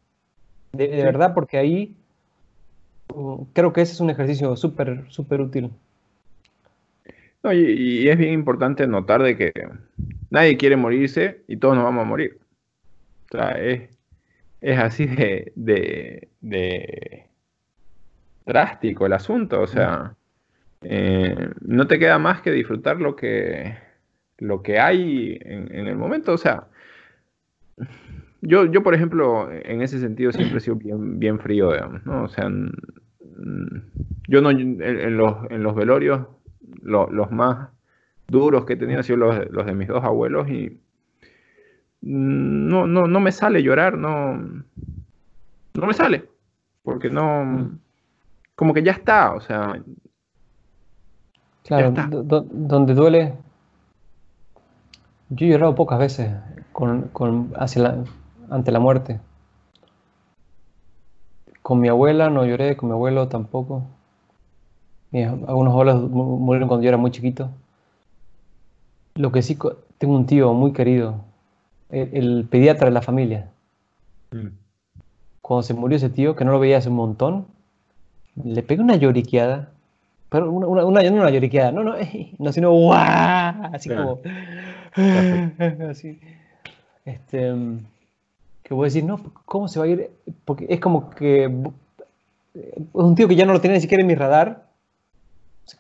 De, 0.73 0.89
de 0.89 1.05
verdad, 1.05 1.35
porque 1.35 1.59
ahí 1.59 2.02
creo 3.53 3.73
que 3.73 3.83
ese 3.83 3.93
es 3.93 4.01
un 4.01 4.11
ejercicio 4.11 4.57
súper, 4.57 5.05
súper 5.09 5.41
útil. 5.41 5.71
y, 7.45 8.09
es 8.09 8.19
bien 8.19 8.33
importante 8.33 8.87
notar 8.87 9.23
de 9.23 9.37
que 9.37 9.53
nadie 10.31 10.57
quiere 10.57 10.77
morirse 10.77 11.43
y 11.49 11.57
todos 11.57 11.75
nos 11.75 11.85
vamos 11.85 12.03
a 12.03 12.09
morir. 12.09 12.39
O 13.33 13.37
sea, 13.37 13.51
es, 13.61 13.89
así 14.79 15.07
de, 15.07 15.53
de, 16.41 17.27
drástico 18.47 19.07
el 19.07 19.13
asunto. 19.15 19.61
O 19.61 19.67
sea, 19.67 20.15
eh, 20.83 21.51
no 21.61 21.87
te 21.87 21.99
queda 21.99 22.19
más 22.19 22.43
que 22.43 22.53
disfrutar 22.53 23.01
lo 23.01 23.17
que, 23.17 23.77
lo 24.39 24.63
que 24.63 24.79
hay 24.79 25.39
en, 25.43 25.75
en 25.75 25.87
el 25.87 25.97
momento. 25.97 26.33
O 26.33 26.39
sea, 26.39 26.69
yo, 28.43 28.67
yo, 28.67 28.83
por 28.83 28.95
ejemplo, 28.95 29.49
en 29.53 29.83
ese 29.83 30.01
sentido 30.01 30.33
siempre 30.33 30.59
he 30.59 30.61
sido 30.61 30.77
bien, 30.77 31.21
bien 31.21 31.39
frío, 31.39 31.73
digamos, 31.73 32.05
¿no? 32.05 32.25
O 32.25 32.29
sea, 32.29 32.51
yo 34.29 34.41
no, 34.41 34.51
en, 34.51 35.17
los, 35.17 35.51
en 35.51 35.63
los 35.63 35.75
velorios, 35.75 36.27
los 36.83 37.31
más 37.31 37.69
duros 38.29 38.65
que 38.65 38.75
he 38.75 38.77
tenido 38.77 38.99
han 38.99 39.05
sido 39.05 39.19
los, 39.19 39.51
los, 39.51 39.67
de 39.67 39.75
mis 39.75 39.89
dos 39.89 40.03
abuelos 40.05 40.49
y 40.49 40.81
no, 42.01 42.87
no, 42.87 43.07
no 43.07 43.21
me 43.21 43.33
sale 43.33 43.63
llorar, 43.63 43.97
no, 43.97 44.35
no 44.35 45.87
me 45.87 45.95
sale, 45.95 46.29
porque 46.83 47.11
no, 47.11 47.71
como 48.55 48.75
que 48.75 48.83
ya 48.83 48.93
está, 48.93 49.33
o 49.35 49.41
sea. 49.41 49.81
Claro, 51.65 51.93
donde 52.51 52.95
duele, 52.95 53.35
yo 55.31 55.47
he 55.47 55.51
llorado 55.51 55.77
pocas 55.77 55.99
veces 55.99 56.33
con, 56.73 57.03
con, 57.09 57.53
hacia 57.57 57.83
la, 57.83 58.05
ante 58.51 58.73
la 58.73 58.81
muerte. 58.81 59.21
Con 61.63 61.81
mi 61.81 61.89
abuela 61.89 62.29
no 62.29 62.45
lloré, 62.45 62.77
con 62.77 62.89
mi 62.89 62.95
abuelo 62.95 63.29
tampoco. 63.29 63.85
algunos 65.13 65.73
abuelos 65.73 66.11
murieron 66.11 66.69
cuando 66.69 66.83
yo 66.83 66.89
era 66.89 66.99
muy 66.99 67.13
chiquito. 67.13 67.51
Lo 69.15 69.31
que 69.31 69.43
sí, 69.43 69.57
tengo 69.99 70.17
un 70.17 70.27
tío 70.27 70.53
muy 70.55 70.73
querido, 70.73 71.25
el, 71.91 72.47
pediatra 72.51 72.87
de 72.87 72.93
la 72.93 73.03
familia. 73.03 73.51
Mm. 74.33 74.49
Cuando 75.41 75.63
se 75.63 75.75
murió 75.75 75.97
ese 75.97 76.09
tío, 76.09 76.35
que 76.35 76.45
no 76.45 76.53
lo 76.53 76.59
veía 76.59 76.79
hace 76.79 76.89
un 76.89 76.97
montón, 76.97 77.47
le 78.43 78.63
pegué 78.63 78.83
una 78.83 78.97
lloriqueada. 78.97 79.71
Pero 80.31 80.51
una, 80.51 80.67
una, 80.67 80.85
una, 80.87 81.03
no 81.03 81.17
una 81.17 81.31
lloriqueada, 81.31 81.73
no, 81.73 81.85
no, 81.85 81.95
no, 82.39 82.53
sino 82.53 82.73
¡guau! 82.73 83.71
Así 83.73 83.89
como. 83.89 84.21
así. 85.91 86.19
Este 87.05 87.53
que 88.63 88.75
voy 88.75 88.85
a 88.85 88.89
decir, 88.89 89.05
no, 89.05 89.21
¿cómo 89.45 89.69
se 89.69 89.79
va 89.79 89.87
a 89.87 89.89
ir? 89.89 90.11
Porque 90.45 90.67
es 90.69 90.81
como 90.81 91.11
que 91.11 91.45
es 92.55 92.85
un 92.93 93.15
tío 93.15 93.29
que 93.29 93.37
ya 93.37 93.47
no 93.47 93.53
lo 93.53 93.61
tenía 93.61 93.77
ni 93.77 93.81
siquiera 93.81 94.03
en 94.03 94.07
mi 94.07 94.15
radar, 94.15 94.67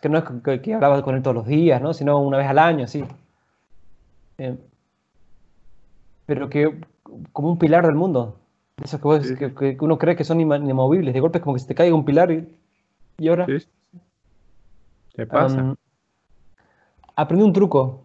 que 0.00 0.08
no 0.08 0.18
es 0.18 0.60
que, 0.60 0.74
hablaba 0.74 1.02
con 1.02 1.14
él 1.14 1.22
todos 1.22 1.36
los 1.36 1.46
días, 1.46 1.80
¿no? 1.82 1.92
sino 1.92 2.18
una 2.20 2.38
vez 2.38 2.46
al 2.46 2.58
año, 2.58 2.84
así. 2.84 3.04
Eh, 4.38 4.56
pero 6.26 6.48
que 6.48 6.80
como 7.32 7.50
un 7.50 7.58
pilar 7.58 7.86
del 7.86 7.94
mundo. 7.94 8.38
Eso 8.82 8.98
que, 9.00 9.54
que, 9.54 9.76
uno 9.80 9.98
cree 9.98 10.16
que 10.16 10.24
son 10.24 10.40
inamovibles. 10.40 11.12
De 11.12 11.20
golpe 11.20 11.38
es 11.38 11.44
como 11.44 11.54
que 11.54 11.60
se 11.60 11.66
te 11.66 11.74
caiga 11.74 11.94
un 11.94 12.04
pilar 12.04 12.30
y, 12.30 12.48
y 13.18 13.28
ahora. 13.28 13.46
Sí. 13.46 13.66
¿Qué 15.14 15.26
pasa? 15.26 15.76
aprendí 17.14 17.44
un 17.44 17.52
truco 17.52 18.04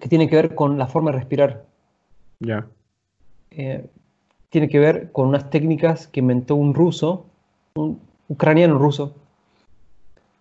que 0.00 0.08
tiene 0.08 0.28
que 0.28 0.36
ver 0.36 0.54
con 0.54 0.76
la 0.78 0.86
forma 0.86 1.12
de 1.12 1.18
respirar. 1.18 1.64
Ya. 2.40 2.66
Eh, 3.50 3.86
tiene 4.50 4.68
que 4.68 4.78
ver 4.78 5.12
con 5.12 5.28
unas 5.28 5.50
técnicas 5.50 6.06
que 6.06 6.20
inventó 6.20 6.54
un 6.56 6.74
ruso, 6.74 7.26
un 7.74 8.00
ucraniano 8.28 8.78
ruso. 8.78 9.14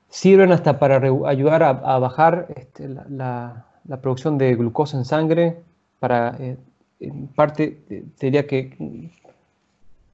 Sirven 0.09 0.51
hasta 0.51 0.77
para 0.77 0.97
ayudar 1.27 1.63
a, 1.63 1.73
bajar 1.97 2.47
este, 2.55 2.87
la, 2.87 3.65
producción 4.01 4.37
de 4.37 4.55
glucosa 4.55 4.97
en 4.97 5.05
sangre, 5.05 5.57
para, 5.99 6.35
eh, 6.39 6.57
en 6.99 7.27
parte, 7.27 7.81
eh, 7.89 8.03
diría 8.19 8.45
que 8.45 9.09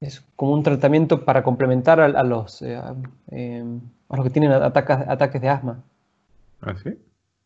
es 0.00 0.24
como 0.36 0.52
un 0.52 0.62
tratamiento 0.62 1.26
para 1.26 1.42
complementar 1.42 2.00
a, 2.00 2.22
los, 2.22 2.62
a 2.62 2.94
los 3.30 4.24
que 4.24 4.30
tienen 4.30 4.52
ataques, 4.52 4.96
ataques 5.06 5.42
de 5.42 5.48
asma. 5.50 5.82
¿Ah, 6.62 6.74
sí? 6.82 6.96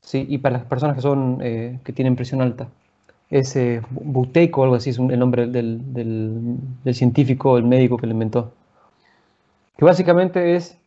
Sí, 0.00 0.24
y 0.28 0.38
para 0.38 0.58
las 0.58 0.66
personas 0.66 0.94
que, 0.94 1.02
son, 1.02 1.38
que 1.38 1.92
tienen 1.92 2.14
presión 2.14 2.40
alta 2.42 2.68
ese 3.30 3.82
Buteyko 3.90 4.60
o 4.60 4.64
algo 4.64 4.76
así 4.76 4.90
es 4.90 4.98
el 4.98 5.18
nombre 5.18 5.46
del, 5.46 5.92
del, 5.92 6.94
científico, 6.94 7.58
el 7.58 7.64
médico 7.64 7.96
que 7.96 8.06
lo 8.06 8.12
inventó. 8.12 8.52
Que 9.76 9.84
básicamente 9.84 10.56
es 10.56 10.78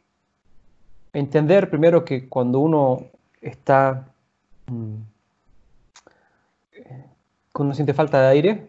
entender 1.13 1.69
primero 1.69 2.05
que 2.05 2.29
cuando 2.29 2.59
uno 2.59 3.05
está, 3.41 4.07
mm, 4.67 4.95
cuando 7.51 7.69
uno 7.69 7.73
siente 7.73 7.93
falta 7.93 8.21
de 8.21 8.27
aire, 8.27 8.67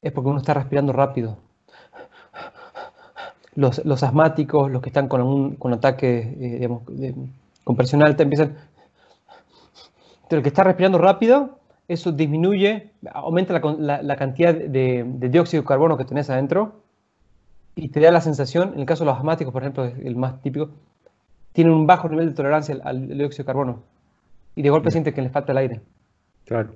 es 0.00 0.12
porque 0.12 0.30
uno 0.30 0.38
está 0.38 0.54
respirando 0.54 0.92
rápido. 0.92 1.38
Los, 3.54 3.84
los 3.84 4.02
asmáticos, 4.02 4.70
los 4.70 4.80
que 4.80 4.88
están 4.88 5.08
con 5.08 5.20
un 5.22 5.56
con 5.56 5.74
ataque 5.74 6.20
eh, 6.20 6.54
digamos, 6.54 6.86
de 6.86 7.14
compresión 7.64 8.02
alta, 8.02 8.22
empiezan... 8.22 8.56
Pero 10.28 10.38
el 10.38 10.42
que 10.42 10.48
está 10.48 10.64
respirando 10.64 10.96
rápido, 10.96 11.58
eso 11.92 12.12
disminuye, 12.12 12.90
aumenta 13.12 13.52
la, 13.52 13.60
la, 13.78 14.02
la 14.02 14.16
cantidad 14.16 14.54
de, 14.54 15.04
de, 15.06 15.28
dióxido 15.28 15.62
de 15.62 15.66
carbono 15.68 15.96
que 15.96 16.04
tenés 16.04 16.28
adentro 16.30 16.80
y 17.74 17.88
te 17.88 18.00
da 18.00 18.10
la 18.10 18.20
sensación, 18.20 18.72
en 18.74 18.80
el 18.80 18.86
caso 18.86 19.04
de 19.04 19.10
los 19.10 19.18
asmáticos, 19.18 19.52
por 19.52 19.62
ejemplo, 19.62 19.84
el 19.84 20.16
más 20.16 20.40
típico, 20.42 20.70
tienen 21.52 21.72
un 21.72 21.86
bajo 21.86 22.08
nivel 22.08 22.28
de 22.30 22.34
tolerancia 22.34 22.74
al, 22.74 22.82
al 22.86 23.08
dióxido 23.18 23.42
de 23.44 23.46
carbono 23.46 23.82
y 24.56 24.62
de 24.62 24.70
golpe 24.70 24.84
Bien. 24.86 24.92
sienten 24.92 25.14
que 25.14 25.22
les 25.22 25.32
falta 25.32 25.52
el 25.52 25.58
aire. 25.58 25.80
Claro. 26.44 26.70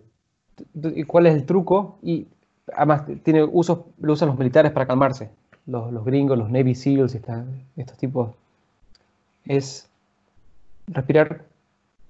¿Y 0.74 1.02
cuál 1.04 1.26
es 1.26 1.34
el 1.34 1.44
truco? 1.44 1.98
Y 2.02 2.26
además 2.74 3.02
tiene 3.22 3.44
usos, 3.44 3.80
lo 4.00 4.12
usan 4.14 4.28
los 4.28 4.38
militares 4.38 4.72
para 4.72 4.86
calmarse. 4.86 5.28
Los, 5.66 5.92
los 5.92 6.04
gringos, 6.04 6.38
los 6.38 6.48
Navy 6.50 6.74
SEALs, 6.74 7.14
esta- 7.14 7.44
estos 7.76 7.98
tipos. 7.98 8.30
Es 9.46 9.88
respirar 10.86 11.42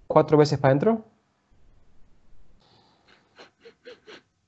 cuatro 0.06 0.36
veces 0.38 0.58
para 0.58 0.70
adentro. 0.72 1.04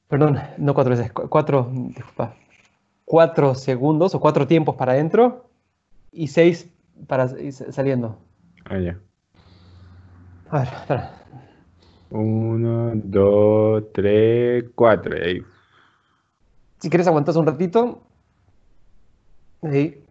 Perdón, 0.09 0.39
no 0.57 0.75
cuatro 0.75 0.91
veces, 0.97 1.13
cu- 1.13 1.29
cuatro, 1.29 1.69
disculpa, 1.73 2.35
cuatro 3.05 3.55
segundos 3.55 4.15
o 4.15 4.21
cuatro 4.21 4.47
tiempos 4.47 4.75
para 4.77 4.93
adentro 4.93 5.51
y 6.13 6.29
seis 6.29 6.69
para 7.07 7.27
y 7.41 7.53
saliendo. 7.53 8.19
Ah, 8.65 8.79
ya. 8.79 8.99
A 10.51 10.59
ver, 10.61 10.69
espera. 10.69 11.15
Uno, 12.11 12.93
dos, 12.95 13.85
tres, 13.93 14.65
cuatro. 14.75 15.15
ahí. 15.23 15.43
Si 16.79 16.89
quieres 16.89 17.07
aguantas 17.07 17.37
un 17.37 17.47
ratito. 17.47 18.03
Ahí. 19.63 20.03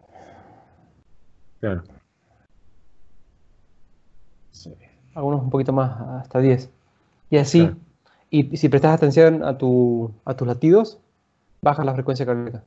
Claro. 1.60 1.82
algunos 5.14 5.42
un 5.42 5.50
poquito 5.50 5.72
más, 5.72 6.00
hasta 6.22 6.38
10. 6.38 6.70
Y 7.30 7.38
así, 7.38 7.60
Claro. 7.60 7.76
Y 8.30 8.56
si 8.56 8.68
prestas 8.68 8.94
atención 8.94 9.42
a, 9.44 9.56
tu, 9.56 10.12
a 10.24 10.34
tus 10.34 10.46
latidos, 10.46 10.98
bajas 11.62 11.86
la 11.86 11.94
frecuencia 11.94 12.26
cardíaca. 12.26 12.62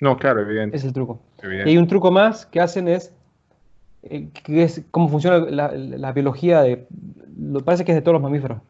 No, 0.00 0.16
claro, 0.16 0.40
evidente. 0.40 0.76
Es 0.76 0.84
el 0.84 0.92
truco. 0.92 1.20
evidente. 1.42 1.70
Y 1.70 1.72
hay 1.72 1.78
un 1.78 1.88
truco 1.88 2.10
más 2.10 2.46
que 2.46 2.60
hacen 2.60 2.88
es, 2.88 3.12
eh, 4.02 4.28
que 4.32 4.62
es 4.62 4.82
cómo 4.90 5.08
funciona 5.08 5.38
la, 5.38 5.72
la 5.72 6.12
biología 6.12 6.62
de, 6.62 6.86
lo 7.38 7.60
parece 7.60 7.84
que 7.84 7.92
es 7.92 7.96
de 7.96 8.02
todos 8.02 8.14
los 8.14 8.22
mamíferos, 8.22 8.60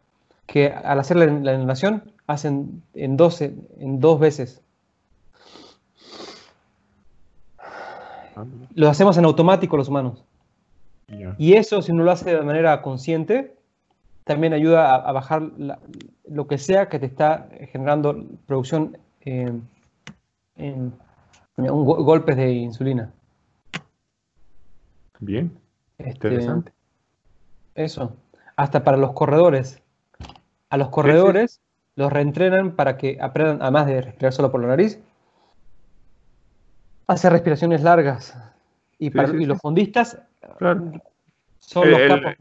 que 0.46 0.72
al 0.72 0.98
hacer 0.98 1.16
la, 1.16 1.26
la 1.26 1.54
inhalación 1.54 2.02
hacen 2.26 2.82
en 2.94 3.16
12, 3.16 3.54
en 3.78 4.00
dos 4.00 4.18
veces. 4.18 4.62
Ah. 7.58 8.44
Lo 8.74 8.88
hacemos 8.88 9.16
en 9.18 9.24
automático 9.24 9.76
los 9.76 9.88
humanos. 9.88 10.24
Ya. 11.08 11.34
Y 11.38 11.54
eso, 11.54 11.82
si 11.82 11.92
uno 11.92 12.04
lo 12.04 12.12
hace 12.12 12.34
de 12.34 12.42
manera 12.42 12.80
consciente, 12.82 13.54
también 14.30 14.52
ayuda 14.52 14.94
a, 14.94 14.96
a 14.96 15.10
bajar 15.12 15.42
la- 15.58 15.80
lo 16.28 16.46
que 16.46 16.56
sea 16.56 16.88
que 16.88 17.00
te 17.00 17.06
está 17.06 17.48
generando 17.72 18.24
producción 18.46 18.96
eh, 19.22 19.52
en, 20.56 20.92
en 21.56 21.70
un 21.70 21.84
go- 21.84 22.04
golpes 22.04 22.36
de 22.36 22.52
insulina. 22.52 23.12
Bien, 25.18 25.50
Este, 25.98 26.28
interesante. 26.28 26.72
Eso. 27.74 28.16
Hasta 28.54 28.84
para 28.84 28.96
los 28.96 29.12
corredores. 29.14 29.82
A 30.68 30.76
los 30.76 30.90
corredores 30.90 31.60
los 31.96 32.12
reentrenan 32.12 32.76
para 32.76 32.96
que 32.96 33.18
aprendan, 33.20 33.60
además 33.62 33.86
de 33.86 34.00
respirar 34.00 34.32
solo 34.32 34.52
por 34.52 34.60
la 34.62 34.68
nariz, 34.68 35.00
hacer 37.08 37.32
respiraciones 37.32 37.82
largas. 37.82 38.36
Y, 38.98 39.10
para, 39.10 39.28
sí, 39.28 39.34
y 39.36 39.38
sí. 39.40 39.44
los 39.46 39.58
fondistas 39.58 40.18
Claro. 40.58 40.92
son 41.58 41.90
los 41.90 42.00
El- 42.00 42.08
capos. 42.08 42.34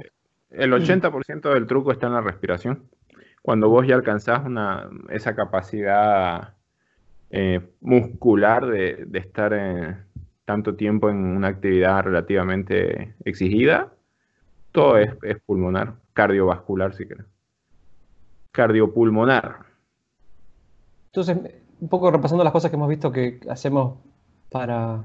El 0.52 0.74
80% 0.74 1.54
del 1.54 1.68
truco 1.68 1.92
está 1.92 2.08
en 2.08 2.14
la 2.14 2.22
respiración. 2.22 2.84
Cuando 3.42 3.70
vos 3.70 3.88
ya 3.88 3.96
alcanzás 3.96 4.46
una, 4.46 4.90
esa 5.10 5.36
capacidad 5.36 6.56
eh, 7.30 7.62
muscular 7.82 8.66
de, 8.66 9.06
de 9.06 9.20
estar 9.20 9.54
eh, 9.54 9.96
tanto 10.46 10.76
tiempo 10.76 11.10
en 11.10 11.18
una 11.18 11.50
actividad 11.50 12.04
relativamente 12.04 13.14
exigida, 13.24 13.94
todo 14.72 14.98
es, 14.98 15.12
es 15.24 15.40
pulmonar, 15.42 15.94
cardiovascular 16.14 16.94
si 16.94 17.08
querés. 17.08 17.26
Cardiopulmonar. 18.52 19.58
Entonces, 21.08 21.38
un 21.80 21.90
poco 21.90 22.12
repasando 22.12 22.44
las 22.44 22.54
cosas 22.54 22.70
que 22.70 22.78
hemos 22.78 22.90
visto 22.90 23.12
que 23.12 23.40
hacemos 23.50 23.98
para, 24.52 25.04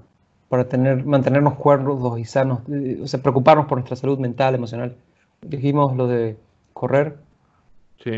para 0.49 0.69
tener, 0.69 1.05
mantenernos 1.05 1.55
cuerdos 1.55 2.19
y 2.19 2.25
sanos, 2.25 2.61
eh, 2.71 3.01
o 3.03 3.07
sea, 3.07 3.21
preocuparnos 3.21 3.67
por 3.67 3.79
nuestra 3.79 3.97
salud 3.97 4.19
mental, 4.19 4.55
emocional. 4.55 4.97
Dijimos 5.47 5.95
lo 5.97 6.07
de 6.07 6.37
correr, 6.73 7.17
Sí. 7.99 8.11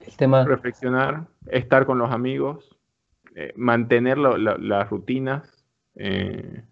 el 0.00 0.16
tema, 0.16 0.44
reflexionar, 0.44 1.26
estar 1.48 1.86
con 1.86 1.98
los 1.98 2.10
amigos, 2.10 2.76
eh, 3.34 3.52
mantener 3.56 4.18
lo- 4.18 4.36
la- 4.36 4.56
las 4.58 4.88
rutinas. 4.90 5.52
eh, 5.98 6.62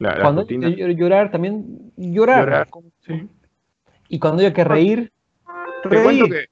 la- 0.00 0.10
las 0.10 0.20
cuando 0.20 0.40
hay 0.40 0.46
rutinas, 0.46 0.74
que 0.74 0.94
llorar 0.96 1.30
también, 1.30 1.92
llorar. 1.96 2.40
llorar, 2.44 2.68
sí. 3.00 3.28
Y 4.08 4.18
cuando 4.18 4.42
hay 4.42 4.52
que 4.52 4.64
reír, 4.64 5.12
Te 5.84 6.02
cuento 6.02 6.24
reír. 6.26 6.32
que, 6.32 6.44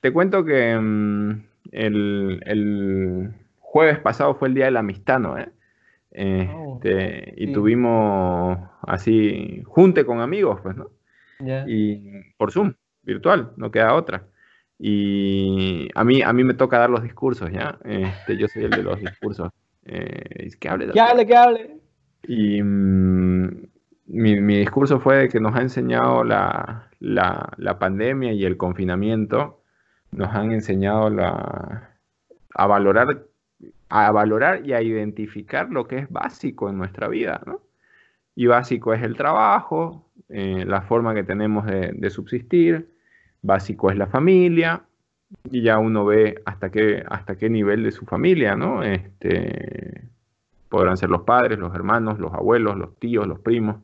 te 0.00 0.12
cuento 0.12 0.44
que 0.44 0.78
mm, 0.78 1.30
el, 1.72 2.42
el 2.46 3.34
jueves 3.58 3.98
pasado 3.98 4.34
fue 4.36 4.48
el 4.48 4.54
día 4.54 4.66
de 4.66 4.70
la 4.70 4.80
amistad, 4.80 5.18
¿no? 5.18 5.36
eh? 5.36 5.48
Oh, 6.54 6.80
Este, 6.82 7.34
y 7.36 7.46
sí. 7.48 7.52
tuvimos 7.52 8.58
así 8.82 9.62
junte 9.66 10.06
con 10.06 10.20
amigos, 10.20 10.60
pues, 10.62 10.76
¿no? 10.76 10.86
Y 11.66 12.32
por 12.36 12.52
Zoom, 12.52 12.74
virtual, 13.02 13.52
no 13.56 13.70
queda 13.70 13.94
otra. 13.94 14.26
Y 14.78 15.88
a 15.94 16.04
mí, 16.04 16.22
a 16.22 16.32
mí 16.32 16.44
me 16.44 16.54
toca 16.54 16.78
dar 16.78 16.90
los 16.90 17.02
discursos, 17.02 17.50
¿ya? 17.50 17.78
Este, 17.84 18.36
yo 18.36 18.46
soy 18.48 18.64
el 18.64 18.70
de 18.70 18.82
los 18.82 19.00
discursos. 19.00 19.50
Eh, 19.84 20.50
que 20.58 20.68
hable, 20.68 20.90
Que 20.90 21.00
hable, 21.00 21.26
que 21.26 21.36
hable. 21.36 21.76
Y 22.24 22.62
mm, 22.62 23.68
mi, 24.06 24.40
mi 24.40 24.58
discurso 24.58 25.00
fue 25.00 25.28
que 25.28 25.40
nos 25.40 25.54
ha 25.54 25.62
enseñado 25.62 26.24
la, 26.24 26.90
la, 27.00 27.52
la 27.56 27.78
pandemia 27.78 28.32
y 28.32 28.44
el 28.44 28.56
confinamiento, 28.56 29.62
nos 30.10 30.34
han 30.34 30.52
enseñado 30.52 31.10
la, 31.10 31.96
a 32.54 32.66
valorar, 32.66 33.26
a 33.88 34.10
valorar 34.10 34.66
y 34.66 34.72
a 34.72 34.82
identificar 34.82 35.70
lo 35.70 35.86
que 35.86 35.98
es 35.98 36.10
básico 36.10 36.68
en 36.68 36.78
nuestra 36.78 37.08
vida, 37.08 37.40
¿no? 37.46 37.60
Y 38.34 38.46
básico 38.46 38.92
es 38.92 39.02
el 39.02 39.16
trabajo, 39.16 40.05
eh, 40.28 40.64
la 40.66 40.82
forma 40.82 41.14
que 41.14 41.22
tenemos 41.22 41.66
de, 41.66 42.10
subsistir, 42.10 42.88
básico 43.42 43.90
es 43.90 43.96
la 43.96 44.08
familia, 44.08 44.82
y 45.50 45.62
ya 45.62 45.78
uno 45.78 46.04
ve 46.04 46.42
hasta 46.44 46.70
qué, 46.70 47.04
hasta 47.08 47.36
qué 47.36 47.48
nivel 47.50 47.84
de 47.84 47.92
su 47.92 48.06
familia, 48.06 48.56
¿no? 48.56 48.82
Este, 48.82 50.08
podrán 50.68 50.96
ser 50.96 51.10
los 51.10 51.22
padres, 51.22 51.58
los 51.58 51.74
hermanos, 51.74 52.18
los 52.18 52.32
abuelos, 52.34 52.76
los 52.76 52.98
tíos, 52.98 53.26
los 53.26 53.40
primos. 53.40 53.76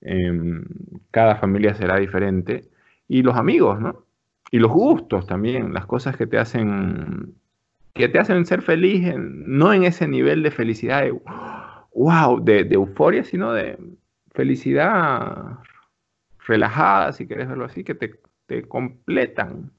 em, 0.00 0.64
cada 1.10 1.36
familia 1.36 1.74
será 1.74 1.96
diferente. 1.98 2.64
Y 3.08 3.22
los 3.22 3.36
amigos, 3.36 3.80
¿no? 3.80 4.04
Y 4.50 4.58
los 4.58 4.70
gustos 4.72 5.26
también, 5.26 5.72
las 5.74 5.86
cosas 5.86 6.16
que 6.16 6.26
te 6.26 6.38
hacen, 6.38 7.34
que 7.94 8.08
te 8.08 8.18
hacen 8.18 8.44
ser 8.46 8.62
feliz, 8.62 9.14
no 9.18 9.72
en 9.72 9.84
ese 9.84 10.08
nivel 10.08 10.42
de 10.42 10.50
felicidad, 10.50 11.02
de, 11.02 11.12
wow, 11.94 12.42
de, 12.44 12.64
de 12.64 12.74
euforia, 12.74 13.24
sino 13.24 13.52
de 13.52 13.78
felicidad 14.32 15.58
relajada, 16.46 17.12
si 17.12 17.26
quieres 17.26 17.48
verlo 17.48 17.64
así, 17.64 17.84
que 17.84 17.94
te, 17.94 18.20
te 18.46 18.62
completan. 18.68 19.70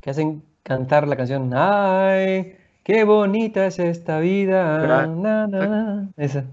Que 0.00 0.10
hacen 0.10 0.42
cantar 0.62 1.08
la 1.08 1.16
canción 1.16 1.50
Ay, 1.54 2.56
qué 2.84 3.04
bonita 3.04 3.66
es 3.66 3.78
esta 3.78 4.20
vida. 4.20 4.84
Claro. 4.84 5.16
na, 5.16 5.46
na, 5.46 5.66
na". 5.66 6.08
Esa, 6.16 6.44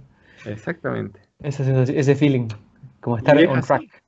Exactamente. 0.46 1.20
esa 1.42 1.64
sensación, 1.64 1.98
ese 1.98 2.16
feeling, 2.16 2.48
como 3.02 3.18
estar 3.18 3.38
es 3.38 3.48
on 3.48 3.58
así. 3.60 3.68
track. 3.68 4.04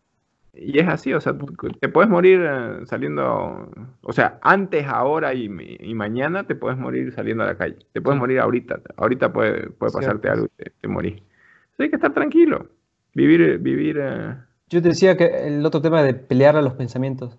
Y 0.57 0.79
es 0.79 0.87
así, 0.87 1.13
o 1.13 1.19
sea, 1.19 1.33
te 1.81 1.89
puedes 1.89 2.09
morir 2.09 2.41
eh, 2.41 2.85
saliendo, 2.85 3.69
o 4.01 4.13
sea, 4.13 4.39
antes, 4.41 4.87
ahora 4.87 5.33
y, 5.33 5.49
y 5.81 5.93
mañana 5.93 6.45
te 6.47 6.55
puedes 6.55 6.77
morir 6.77 7.11
saliendo 7.11 7.43
a 7.43 7.47
la 7.47 7.57
calle. 7.57 7.75
Te 7.91 8.01
puedes 8.01 8.15
Sí. 8.15 8.21
morir 8.21 8.39
ahorita, 8.39 8.79
ahorita 8.95 9.33
puede, 9.33 9.69
puede 9.71 9.91
pasarte 9.91 10.29
algo 10.29 10.45
y 10.45 10.63
te, 10.63 10.69
te 10.79 10.87
morís. 10.87 11.15
Entonces 11.15 11.79
hay 11.79 11.89
que 11.89 11.95
estar 11.97 12.13
tranquilo, 12.13 12.69
vivir, 13.15 13.57
vivir, 13.57 13.97
eh, 13.99 14.35
Yo 14.69 14.81
te 14.81 14.89
decía 14.89 15.17
que 15.17 15.25
el 15.47 15.65
otro 15.65 15.81
tema 15.81 16.03
de 16.03 16.13
pelear 16.13 16.55
a 16.55 16.61
los 16.61 16.73
pensamientos. 16.73 17.37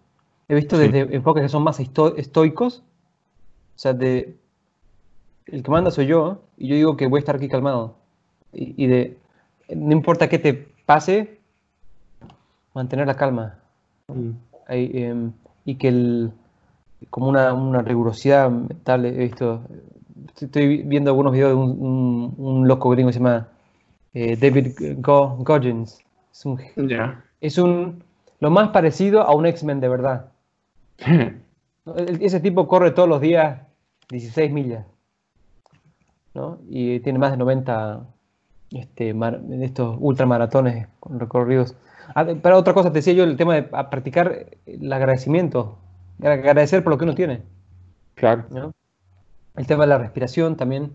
He 0.49 0.55
visto 0.55 0.77
Sí. 0.77 0.89
desde 0.89 1.15
enfoques 1.15 1.43
que 1.45 1.49
son 1.49 1.63
más 1.63 1.79
esto- 1.79 2.17
estoicos. 2.17 2.83
O 3.77 3.79
sea, 3.79 3.93
de. 3.93 4.37
El 5.47 5.63
que 5.63 5.71
manda 5.71 5.91
soy 5.93 6.07
yo, 6.07 6.43
y 6.57 6.67
yo 6.69 6.75
digo 6.75 6.97
que 6.97 7.07
voy 7.07 7.19
a 7.19 7.21
estar 7.21 7.37
aquí 7.37 7.49
calmado. 7.49 7.95
y, 8.59 8.87
de, 8.87 9.19
no 9.75 9.93
importa 9.93 10.29
qué 10.29 10.39
te 10.39 10.55
pase, 10.87 11.41
mantener 12.73 13.07
la 13.07 13.17
calma. 13.17 13.59
Mm. 14.09 14.31
Em, 14.69 15.33
y 15.65 15.75
que 15.77 15.89
el, 15.89 16.33
como 17.11 17.29
una, 17.29 17.53
una, 17.53 17.83
rigurosidad 17.83 18.51
mental, 18.51 19.05
he 19.07 19.11
visto, 19.13 19.63
estoy 20.41 20.83
viendo 20.83 21.11
algunos 21.11 21.33
videos 21.33 21.51
de 21.51 21.57
un, 21.57 22.35
un, 22.37 22.69
loco 22.69 22.91
gringo 22.91 23.09
que 23.09 23.15
se 23.15 23.19
llama 23.19 23.49
eh, 24.17 24.35
David 24.35 24.73
Goggins. 24.99 25.99
Es 26.33 26.47
un, 26.47 26.59
es 27.43 27.59
un, 27.59 28.03
lo 28.41 28.51
más 28.51 28.71
parecido 28.71 29.21
a 29.21 29.35
un 29.35 29.45
X-Men 29.45 29.81
de 29.81 29.89
verdad. 29.91 30.33
Ese 32.21 32.41
tipo 32.41 32.67
corre 32.67 32.93
todos 32.93 33.11
los 33.11 33.21
días 33.21 33.61
16 34.09 34.51
millas. 34.53 34.87
¿no? 36.33 36.59
Y 36.67 37.01
tiene 37.01 37.19
más 37.19 37.33
de 37.33 37.37
90 37.37 38.07
este, 38.73 39.15
estos 39.61 39.99
ultramaratones 40.01 40.89
con 40.99 41.21
recorridos. 41.21 41.77
Ah, 42.15 42.25
pero 42.25 42.57
otra 42.57 42.73
cosa, 42.73 42.91
te 42.91 43.01
decía 43.01 43.13
yo, 43.13 43.25
el 43.25 43.37
tema 43.37 43.55
de 43.55 43.65
practicar 43.65 44.47
el 44.65 44.93
agradecimiento, 44.95 45.77
agradecer 46.23 46.83
por 46.83 46.93
lo 46.93 46.99
que 46.99 47.05
uno 47.05 47.15
tiene. 47.15 47.43
Claro. 48.15 48.73
El 49.57 49.67
tema 49.67 49.85
de 49.85 49.89
la 49.89 49.99
respiración 49.99 50.57
también. 50.57 50.95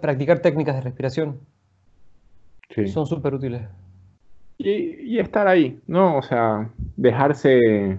Practicar 0.00 0.40
técnicas 0.40 0.74
de 0.74 0.80
respiración. 0.80 1.38
Son 2.86 3.06
súper 3.06 3.34
útiles. 3.34 3.62
Y, 4.58 5.18
estar 5.18 5.46
ahí, 5.46 5.80
¿no? 5.86 6.16
O 6.16 6.22
sea, 6.22 6.70
dejarse. 6.96 7.98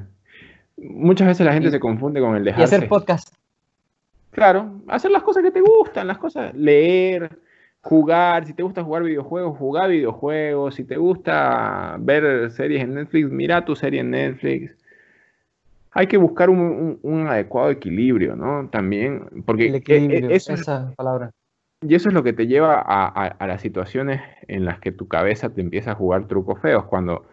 Muchas 0.77 1.27
veces 1.27 1.45
la 1.45 1.53
gente 1.53 1.71
se 1.71 1.79
confunde 1.79 2.19
con 2.19 2.35
el 2.35 2.43
dejarse. 2.43 2.75
Y 2.75 2.77
hacer 2.77 2.89
podcast. 2.89 3.33
Claro, 4.31 4.81
hacer 4.88 5.11
las 5.11 5.23
cosas 5.23 5.43
que 5.43 5.51
te 5.51 5.61
gustan, 5.61 6.07
las 6.07 6.17
cosas, 6.17 6.53
leer, 6.53 7.39
jugar, 7.79 8.45
si 8.45 8.53
te 8.53 8.63
gusta 8.63 8.83
jugar 8.83 9.03
videojuegos, 9.03 9.57
jugar 9.57 9.89
videojuegos, 9.89 10.75
si 10.75 10.83
te 10.83 10.97
gusta 10.97 11.95
ver 11.99 12.51
series 12.51 12.83
en 12.83 12.95
Netflix, 12.95 13.29
mira 13.29 13.63
tu 13.63 13.75
serie 13.77 14.01
en 14.01 14.11
Netflix. 14.11 14.75
Hay 15.91 16.07
que 16.07 16.17
buscar 16.17 16.49
un, 16.49 17.27
adecuado 17.29 17.69
equilibrio, 17.69 18.35
¿no? 18.35 18.67
También, 18.69 19.43
porque 19.45 19.67
El 19.67 19.75
equilibrio, 19.75 20.29
esa 20.29 20.93
palabra. 20.97 21.31
Y 21.88 21.93
eso 21.93 22.10
es 22.10 22.15
lo 22.15 22.24
que 22.24 22.34
te 22.34 22.48
lleva 22.48 22.80
a, 22.80 23.48
las 23.48 23.62
situaciones 23.62 24.21
en 24.48 24.65
las 24.65 24.80
que 24.80 24.91
tu 24.91 25.08
cabeza 25.08 25.54
te 25.54 25.62
empieza 25.62 25.91
a 25.91 25.95
jugar 25.95 26.28
trucos 26.28 26.60
feos, 26.60 26.86
cuando 26.86 27.26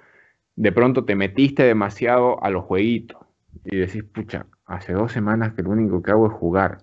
de 0.56 0.72
pronto 0.72 1.04
te 1.04 1.16
metiste 1.16 1.62
demasiado 1.62 2.42
a 2.44 2.50
los 2.50 2.64
jueguitos 2.64 3.18
y 3.64 3.76
decís, 3.76 4.04
pucha, 4.04 4.46
hace 4.66 4.92
dos 4.92 5.12
semanas 5.12 5.54
que 5.54 5.62
lo 5.62 5.70
único 5.70 6.02
que 6.02 6.10
hago 6.10 6.26
es 6.26 6.32
jugar 6.34 6.78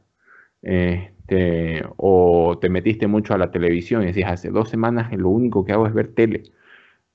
este, 0.62 1.84
o 1.98 2.58
te 2.60 2.70
metiste 2.70 3.08
mucho 3.08 3.34
a 3.34 3.38
la 3.38 3.52
televisión 3.52 4.02
y 4.04 4.08
decís, 4.08 4.26
hace 4.26 4.50
dos 4.50 4.70
semanas 4.70 5.10
que 5.10 5.18
lo 5.18 5.30
único 5.30 5.64
que 5.64 5.74
hago 5.74 5.86
es 5.86 5.94
ver 5.94 6.14
tele. 6.14 6.44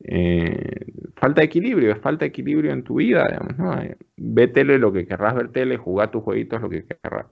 Eh, 0.00 0.86
falta 1.16 1.40
de 1.40 1.46
equilibrio, 1.46 1.92
es 1.92 2.00
falta 2.00 2.24
de 2.24 2.28
equilibrio 2.28 2.72
en 2.72 2.82
tu 2.82 2.96
vida, 2.96 3.26
digamos, 3.28 3.58
¿no? 3.58 3.80
Eh, 3.80 3.96
ve 4.16 4.48
tele 4.48 4.78
lo 4.78 4.92
que 4.92 5.06
querrás 5.06 5.34
ver 5.34 5.52
tele, 5.52 5.76
jugar 5.76 6.10
tus 6.10 6.22
jueguitos 6.22 6.60
lo 6.60 6.68
que 6.68 6.86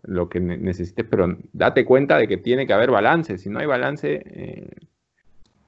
lo 0.05 0.29
que 0.29 0.41
necesites, 0.41 1.07
pero 1.09 1.37
date 1.53 1.85
cuenta 1.85 2.17
de 2.17 2.29
que 2.29 2.37
tiene 2.37 2.67
que 2.67 2.73
haber 2.73 2.91
balance, 2.91 3.39
si 3.39 3.51
no 3.51 3.59
hay 3.59 3.67
balance, 3.67 4.23
eh, 4.25 4.71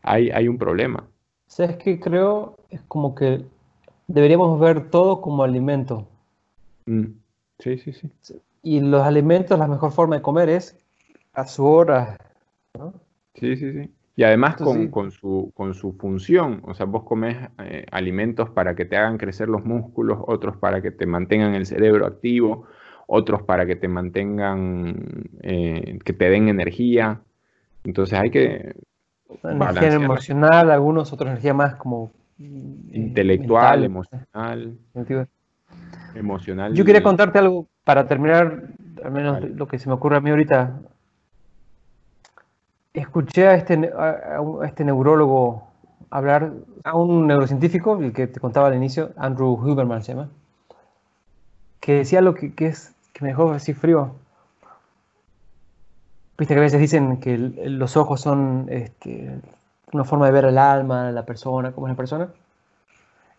hay, 0.02 0.30
hay 0.30 0.48
un 0.48 0.58
problema. 0.58 1.06
¿Sabes 1.46 1.76
qué 1.76 2.00
creo? 2.00 2.56
Es 2.70 2.80
como 2.82 3.14
que 3.14 3.42
deberíamos 4.06 4.58
ver 4.58 4.88
todo 4.90 5.20
como 5.20 5.44
alimento. 5.44 6.08
Mm. 6.86 7.06
Sí, 7.58 7.78
sí, 7.78 7.92
sí 7.92 8.10
y 8.64 8.80
los 8.80 9.02
alimentos, 9.02 9.58
la 9.58 9.68
mejor 9.68 9.92
forma 9.92 10.16
de 10.16 10.22
comer 10.22 10.48
es 10.48 10.76
a 11.34 11.46
su 11.46 11.64
hora. 11.66 12.16
¿no? 12.76 12.94
Sí, 13.34 13.56
sí, 13.56 13.72
sí. 13.72 13.90
Y 14.16 14.22
además 14.22 14.56
con, 14.56 14.88
con, 14.88 15.10
su, 15.10 15.50
con 15.54 15.74
su 15.74 15.92
función, 15.94 16.60
o 16.64 16.74
sea, 16.74 16.86
vos 16.86 17.02
comes 17.02 17.36
eh, 17.58 17.84
alimentos 17.90 18.48
para 18.48 18.76
que 18.76 18.84
te 18.84 18.96
hagan 18.96 19.18
crecer 19.18 19.48
los 19.48 19.64
músculos, 19.64 20.18
otros 20.26 20.56
para 20.56 20.80
que 20.80 20.92
te 20.92 21.04
mantengan 21.04 21.54
el 21.54 21.66
cerebro 21.66 22.06
activo, 22.06 22.66
otros 23.08 23.42
para 23.42 23.66
que 23.66 23.74
te 23.74 23.88
mantengan, 23.88 25.26
eh, 25.42 25.98
que 26.04 26.12
te 26.12 26.30
den 26.30 26.48
energía. 26.48 27.20
Entonces 27.82 28.18
hay 28.18 28.30
que... 28.30 28.76
Energía 29.42 29.94
emocional, 29.94 30.70
algunos, 30.70 31.12
otros 31.12 31.30
energía 31.30 31.54
más 31.54 31.74
como... 31.74 32.12
Intelectual, 32.38 33.84
emocional. 33.84 34.78
Emocional. 36.14 36.74
Yo 36.74 36.84
quería 36.84 37.02
contarte 37.02 37.38
algo 37.38 37.66
para 37.84 38.06
terminar, 38.06 38.62
al 39.04 39.10
menos 39.10 39.42
lo 39.42 39.66
que 39.66 39.78
se 39.78 39.88
me 39.88 39.94
ocurre 39.94 40.16
a 40.16 40.20
mí 40.20 40.30
ahorita. 40.30 40.80
Escuché 42.94 43.48
a 43.48 43.54
este, 43.54 43.92
a, 43.98 44.40
este 44.64 44.84
neurólogo 44.84 45.66
hablar, 46.10 46.52
a 46.84 46.96
un 46.96 47.26
neurocientífico, 47.26 47.98
el 47.98 48.12
que 48.12 48.28
te 48.28 48.38
contaba 48.38 48.68
al 48.68 48.76
inicio, 48.76 49.10
Andrew 49.16 49.54
Huberman 49.54 50.02
se 50.02 50.14
llama, 50.14 50.30
que 51.80 51.94
decía 51.94 52.20
lo 52.20 52.34
que, 52.34 52.54
es, 52.58 52.94
que 53.12 53.24
me 53.24 53.30
dejó 53.30 53.50
así 53.50 53.74
frío. 53.74 54.14
Viste 56.38 56.54
que 56.54 56.60
a 56.60 56.62
veces 56.62 56.80
dicen 56.80 57.18
que 57.18 57.36
los 57.36 57.96
ojos 57.96 58.20
son 58.20 58.66
este, 58.70 59.40
una 59.92 60.04
forma 60.04 60.26
de 60.26 60.32
ver 60.32 60.44
el 60.44 60.58
alma, 60.58 61.10
la 61.10 61.26
persona, 61.26 61.72
cómo 61.72 61.88
es 61.88 61.92
la 61.92 61.96
persona. 61.96 62.28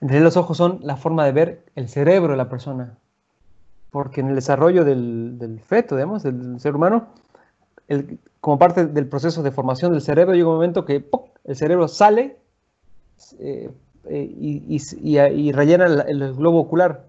En 0.01 0.23
los 0.23 0.35
ojos 0.35 0.57
son 0.57 0.79
la 0.83 0.97
forma 0.97 1.23
de 1.23 1.31
ver 1.31 1.65
el 1.75 1.87
cerebro 1.87 2.31
de 2.31 2.37
la 2.37 2.49
persona. 2.49 2.97
Porque 3.89 4.19
en 4.19 4.27
el 4.27 4.35
desarrollo 4.35 4.83
del, 4.83 5.61
feto, 5.65 5.95
digamos, 5.95 6.23
del 6.23 6.59
ser 6.59 6.75
humano, 6.75 7.07
como 8.45 8.59
parte 8.59 8.85
del 8.85 9.07
proceso 9.07 9.41
de 9.41 9.49
formación 9.49 9.91
del 9.91 10.01
cerebro, 10.01 10.35
llega 10.35 10.47
un 10.47 10.53
momento 10.53 10.85
que 10.85 11.03
el 11.45 11.55
cerebro 11.55 11.87
sale 11.87 12.37
eh, 13.39 13.71
eh, 14.07 14.35
y, 14.37 15.51
rellena 15.51 15.85
el, 15.85 16.35
globo 16.35 16.59
ocular. 16.59 17.07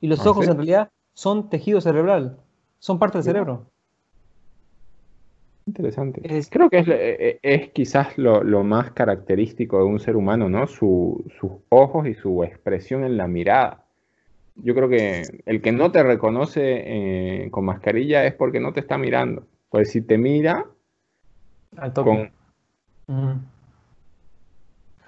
Y 0.00 0.06
los 0.06 0.24
ah, 0.24 0.30
ojos 0.30 0.48
en 0.48 0.56
realidad 0.56 0.88
son 1.12 1.50
tejido 1.50 1.82
cerebral, 1.82 2.38
son 2.78 2.98
parte 2.98 3.18
del 3.18 3.24
cerebro. 3.24 3.66
Interesante. 5.66 6.22
Creo 6.48 6.70
que 6.70 6.78
es, 6.78 6.86
eh, 6.88 7.70
quizás 7.74 8.16
lo, 8.16 8.64
más 8.64 8.90
característico 8.92 9.76
de 9.80 9.84
un 9.84 10.00
ser 10.00 10.16
humano, 10.16 10.48
¿no? 10.48 10.66
sus 10.66 11.20
ojos 11.68 12.06
y 12.06 12.14
su 12.14 12.44
expresión 12.44 13.04
en 13.04 13.18
la 13.18 13.28
mirada. 13.28 13.84
Yo 14.56 14.74
creo 14.74 14.88
que 14.88 15.20
el 15.44 15.60
que 15.60 15.70
no 15.70 15.92
te 15.92 16.02
reconoce 16.02 16.62
eh, 16.62 17.50
con 17.50 17.66
mascarilla 17.66 18.24
es 18.24 18.32
porque 18.32 18.58
no 18.58 18.72
te 18.72 18.80
está 18.80 18.96
mirando. 18.96 19.46
Pues 19.68 19.90
si 19.90 20.00
te 20.00 20.16
mira... 20.16 20.64
Al 21.76 21.92
toque. 21.92 22.32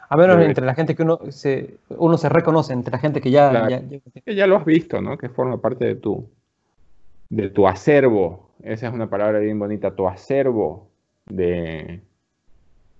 A 0.08 0.16
menos 0.16 0.42
entre 0.42 0.66
la 0.66 0.74
gente 0.74 0.96
que 0.96 1.02
uno 1.02 1.20
se, 1.30 1.78
uno 1.88 2.18
se 2.18 2.28
reconoce, 2.28 2.72
entre 2.72 2.92
la 2.92 2.98
gente 2.98 3.20
que 3.20 3.30
ya, 3.30 3.68
ya, 3.68 3.80
ya... 3.80 4.32
ya 4.32 4.46
lo 4.46 4.56
has 4.56 4.64
visto, 4.64 5.00
¿no? 5.00 5.16
Que 5.16 5.28
forma 5.28 5.60
parte 5.60 5.84
de 5.84 5.94
tu, 5.94 6.28
de 7.28 7.48
tu 7.50 7.68
acervo 7.68 8.50
esa 8.62 8.88
es 8.88 8.92
una 8.92 9.08
palabra 9.08 9.38
bien 9.38 9.58
bonita, 9.58 9.94
tu 9.94 10.06
acervo 10.06 10.88
de 11.26 12.02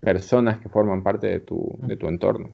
personas 0.00 0.58
que 0.58 0.68
forman 0.68 1.02
parte 1.02 1.26
de 1.26 1.40
tu, 1.40 1.78
entorno. 2.08 2.50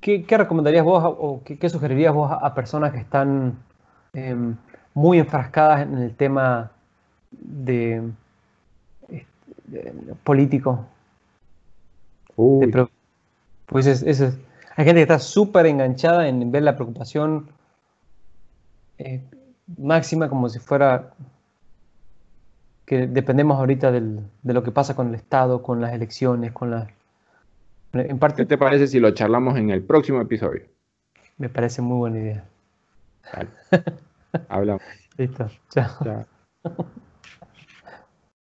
¿qué, 0.00 0.24
recomendarías 0.28 0.84
vos 0.84 1.02
o 1.04 1.42
qué, 1.44 1.68
sugerirías 1.68 2.14
vos 2.14 2.30
a, 2.30 2.54
personas 2.54 2.92
que 2.92 2.98
están 2.98 3.58
em, 4.12 4.56
muy 4.94 5.18
enfrascadas 5.18 5.82
en 5.82 5.98
el 5.98 6.14
tema 6.14 6.72
de, 7.30 8.02
político? 10.24 10.86
pues 13.66 13.86
hay 13.86 14.84
gente 14.84 14.94
que 14.94 15.02
está 15.02 15.18
súper 15.18 15.66
enganchada 15.66 16.28
en 16.28 16.52
ver 16.52 16.62
la 16.62 16.76
preocupación 16.76 17.48
eh, 18.98 19.22
máxima 19.76 20.28
como 20.28 20.48
si 20.48 20.58
fuera 20.58 21.12
que 22.88 23.06
dependemos 23.06 23.58
ahorita 23.58 23.92
del, 23.92 24.20
de 24.42 24.54
lo 24.54 24.62
que 24.62 24.70
pasa 24.70 24.96
con 24.96 25.08
el 25.08 25.14
Estado, 25.14 25.62
con 25.62 25.80
las 25.80 25.92
elecciones, 25.92 26.52
con 26.52 26.70
las... 26.70 26.88
En 27.92 28.18
parte, 28.18 28.42
¿Qué 28.42 28.46
te 28.46 28.58
parece 28.58 28.86
si 28.86 28.98
lo 28.98 29.10
charlamos 29.10 29.58
en 29.58 29.70
el 29.70 29.82
próximo 29.82 30.20
episodio? 30.20 30.62
Me 31.36 31.48
parece 31.48 31.82
muy 31.82 31.98
buena 31.98 32.18
idea. 32.18 32.44
Hablamos. 34.48 34.82
Listo. 35.16 35.50
Chao. 35.70 36.24
Chao. 36.64 36.86